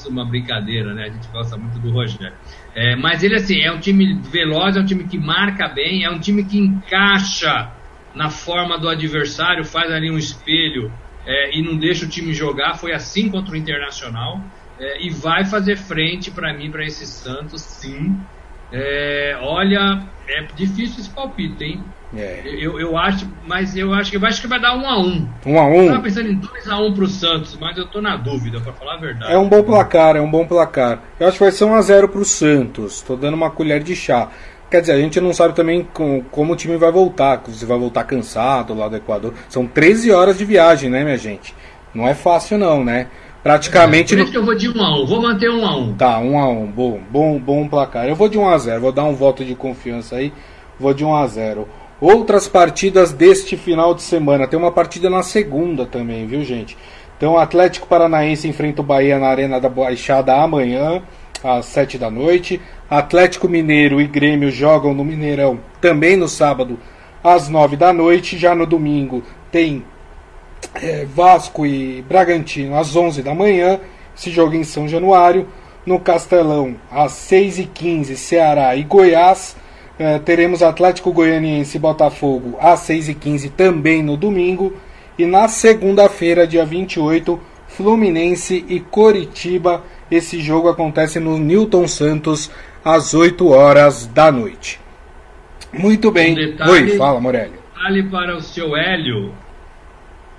[0.08, 1.04] Uma brincadeira, né?
[1.04, 2.36] A gente gosta muito do Rogério.
[2.74, 6.10] É, mas ele, assim, é um time veloz, é um time que marca bem, é
[6.10, 7.72] um time que encaixa
[8.14, 10.92] na forma do adversário, faz ali um espelho
[11.26, 12.74] é, e não deixa o time jogar.
[12.74, 14.40] Foi assim contra o Internacional.
[14.78, 18.18] É, e vai fazer frente para mim, para esse Santos, sim.
[18.72, 21.84] É, olha, é difícil esse palpite, hein?
[22.16, 22.42] É.
[22.44, 25.28] Eu, eu acho, mas eu acho que, eu acho que vai dar um a um.
[25.46, 25.82] Um a um?
[25.82, 28.60] Eu tava pensando em 2 a 1 um pro Santos, mas eu tô na dúvida,
[28.60, 29.32] para falar a verdade.
[29.32, 31.02] É um bom placar, é um bom placar.
[31.18, 33.02] Eu acho que vai ser 1 a 0 pro Santos.
[33.02, 34.28] Tô dando uma colher de chá.
[34.70, 37.78] Quer dizer, a gente não sabe também com, como o time vai voltar, se vai
[37.78, 39.34] voltar cansado lá do Equador.
[39.48, 41.54] São 13 horas de viagem, né, minha gente?
[41.94, 43.06] Não é fácil não, né?
[43.42, 44.14] Praticamente.
[44.14, 45.94] É, por isso que eu vou de 1 a 1 vou manter 1 a 1
[45.94, 48.08] Tá, 1 a 1 bom, bom, bom placar.
[48.08, 50.32] Eu vou de 1 a 0 vou dar um voto de confiança aí,
[50.80, 51.68] vou de 1 a 0
[52.00, 54.46] Outras partidas deste final de semana.
[54.46, 56.76] Tem uma partida na segunda também, viu, gente?
[57.16, 61.02] Então, Atlético Paranaense enfrenta o Bahia na Arena da Baixada amanhã
[61.42, 62.60] às 7 da noite.
[62.90, 66.78] Atlético Mineiro e Grêmio jogam no Mineirão também no sábado
[67.22, 68.36] às 9 da noite.
[68.36, 69.22] Já no domingo
[69.52, 69.84] tem
[70.74, 73.78] é, Vasco e Bragantino às 11 da manhã.
[74.16, 75.48] Esse jogo em São Januário.
[75.86, 79.54] No Castelão às 6 e 15 Ceará e Goiás.
[79.98, 84.76] É, teremos Atlético Goianiense e Botafogo às 6 e 15 também no domingo.
[85.18, 92.50] E na segunda-feira, dia 28, Fluminense e Coritiba esse jogo acontece no Newton Santos
[92.84, 94.80] às 8 horas da noite.
[95.72, 96.32] Muito bem.
[96.32, 97.52] Um detalhe, Oi, fala, Morelli.
[97.74, 99.34] Detalhe para o seu Hélio,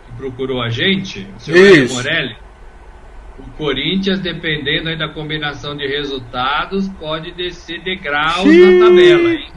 [0.06, 1.74] que procurou a gente, o seu Isso.
[1.74, 2.45] Hélio Morelli.
[3.38, 8.80] O Corinthians, dependendo aí da combinação de resultados, pode descer degraus Sim.
[8.80, 9.50] na tabela, hein?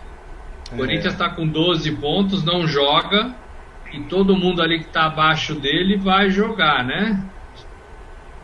[0.73, 1.31] O Corinthians está é.
[1.31, 3.35] com 12 pontos, não joga.
[3.93, 7.25] E todo mundo ali que está abaixo dele vai jogar, né?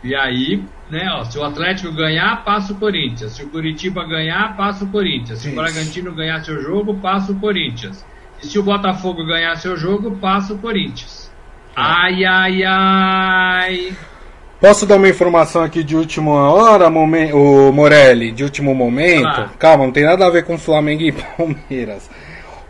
[0.03, 1.11] E aí né?
[1.13, 3.33] Ó, se o Atlético ganhar, passa o Corinthians.
[3.33, 5.39] Se o Curitiba ganhar, passa o Corinthians.
[5.41, 5.59] Se Isso.
[5.59, 8.05] o Bragantino ganhar seu jogo, passa o Corinthians.
[8.43, 11.33] E se o Botafogo ganhar seu jogo, passa o Corinthians.
[11.71, 11.73] É.
[11.75, 13.97] Ai, ai, ai.
[14.65, 19.27] Posso dar uma informação aqui de última hora, o Morelli, de último momento?
[19.27, 19.51] Ah.
[19.59, 22.09] Calma, não tem nada a ver com Flamengo e Palmeiras.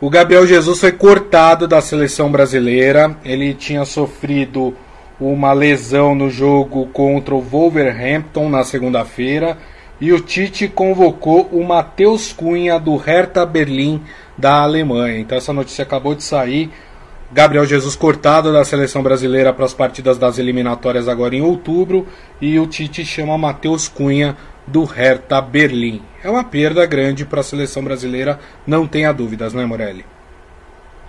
[0.01, 3.17] O Gabriel Jesus foi cortado da seleção brasileira.
[3.25, 4.75] Ele tinha sofrido
[5.21, 9.57] uma lesão no jogo contra o Wolverhampton na segunda-feira
[10.01, 14.03] e o Tite convocou o Matheus Cunha do Hertha Berlim
[14.37, 15.21] da Alemanha.
[15.21, 16.73] Então essa notícia acabou de sair.
[17.35, 22.07] Gabriel Jesus cortado da seleção brasileira para as partidas das eliminatórias agora em outubro
[22.41, 26.01] e o Tite chama Matheus Cunha do Hertha Berlim.
[26.23, 30.05] É uma perda grande para a seleção brasileira, não tenha dúvidas, né, Morelli?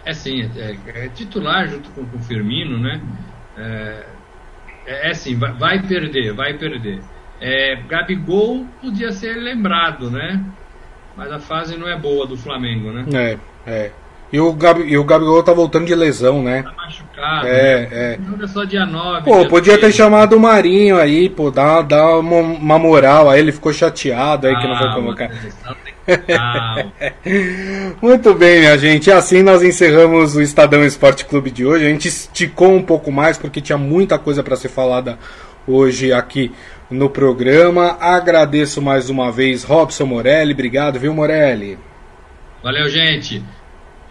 [0.03, 2.99] É sim, é, é titular junto com, com o Firmino, né?
[3.55, 4.05] É,
[4.87, 7.01] é, é assim, vai, vai, perder, vai perder.
[7.39, 10.43] É, Gabigol podia ser lembrado, né?
[11.15, 13.05] Mas a fase não é boa do Flamengo, né?
[13.13, 13.91] É, é.
[14.33, 16.63] E o, Gabi, e o Gabigol tá voltando de lesão, né?
[16.63, 17.47] Tá machucado.
[17.47, 17.87] É, né?
[17.91, 18.19] é.
[18.19, 19.23] Não é só dia 9.
[19.23, 19.81] Pô, dia podia 3.
[19.81, 23.39] ter chamado o Marinho aí, pô, dar, dar uma, uma moral aí.
[23.39, 25.31] Ele ficou chateado aí ah, que não foi convocar.
[28.01, 29.11] Muito bem, minha gente.
[29.11, 31.85] Assim nós encerramos o Estadão Esporte Clube de hoje.
[31.85, 35.17] A gente esticou um pouco mais porque tinha muita coisa para ser falada
[35.67, 36.51] hoje aqui
[36.89, 37.97] no programa.
[37.99, 40.53] Agradeço mais uma vez Robson Morelli.
[40.53, 41.77] Obrigado, viu, Morelli?
[42.61, 43.43] Valeu, gente.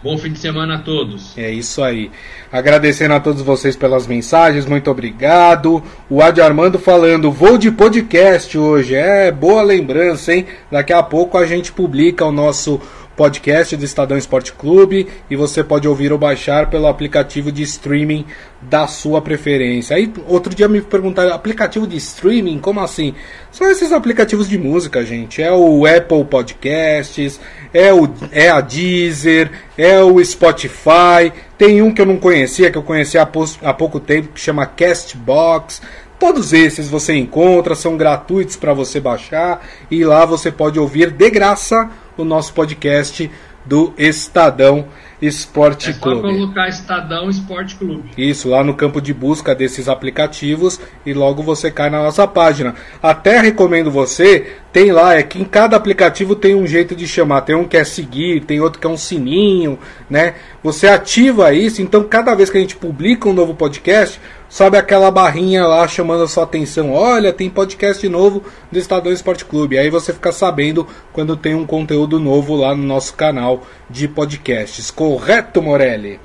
[0.05, 1.35] Bom fim de semana a todos.
[1.35, 2.11] É isso aí.
[2.51, 5.81] Agradecendo a todos vocês pelas mensagens, muito obrigado.
[6.07, 8.93] O Adi Armando falando, vou de podcast hoje.
[8.93, 10.45] É, boa lembrança, hein?
[10.71, 12.79] Daqui a pouco a gente publica o nosso
[13.15, 18.25] podcast do Estadão Esporte Clube e você pode ouvir ou baixar pelo aplicativo de streaming
[18.61, 19.95] da sua preferência.
[19.95, 22.59] Aí outro dia me perguntaram, aplicativo de streaming?
[22.59, 23.13] Como assim?
[23.51, 25.41] São esses aplicativos de música, gente.
[25.41, 27.39] É o Apple Podcasts,
[27.73, 31.31] é, o, é a Deezer, é o Spotify.
[31.57, 33.27] Tem um que eu não conhecia, que eu conheci há,
[33.63, 35.81] há pouco tempo, que chama Castbox.
[36.17, 41.29] Todos esses você encontra, são gratuitos para você baixar e lá você pode ouvir de
[41.29, 43.29] graça o nosso podcast
[43.65, 44.85] do Estadão
[45.21, 46.27] Esporte Clube.
[46.27, 48.11] É só colocar Estadão Esporte Clube.
[48.17, 52.75] Isso, lá no campo de busca desses aplicativos e logo você cai na nossa página.
[53.01, 57.41] Até recomendo você, tem lá, é que em cada aplicativo tem um jeito de chamar.
[57.41, 60.35] Tem um que é seguir, tem outro que é um sininho, né?
[60.61, 64.19] Você ativa isso, então cada vez que a gente publica um novo podcast,
[64.49, 66.93] sobe aquela barrinha lá chamando a sua atenção.
[66.93, 69.77] Olha, tem podcast novo do Estadão Esporte Clube.
[69.77, 74.91] Aí você fica sabendo quando tem um conteúdo novo lá no nosso canal de podcasts.
[74.91, 76.19] Correto, Morelli?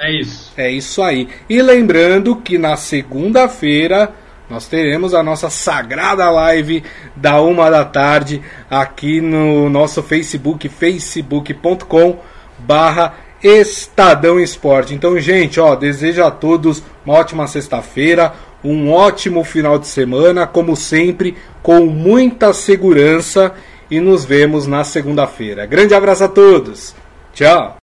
[0.00, 0.52] É isso.
[0.56, 1.28] É isso aí.
[1.48, 4.12] E lembrando que na segunda-feira
[4.50, 6.82] nós teremos a nossa sagrada live
[7.16, 12.18] da uma da tarde aqui no nosso Facebook, facebook.com
[12.58, 14.94] barra Estadão Esporte.
[14.94, 18.32] Então, gente, ó, desejo a todos uma ótima sexta-feira,
[18.64, 23.52] um ótimo final de semana, como sempre, com muita segurança
[23.90, 25.66] e nos vemos na segunda-feira.
[25.66, 26.94] Grande abraço a todos.
[27.34, 27.76] Tchau.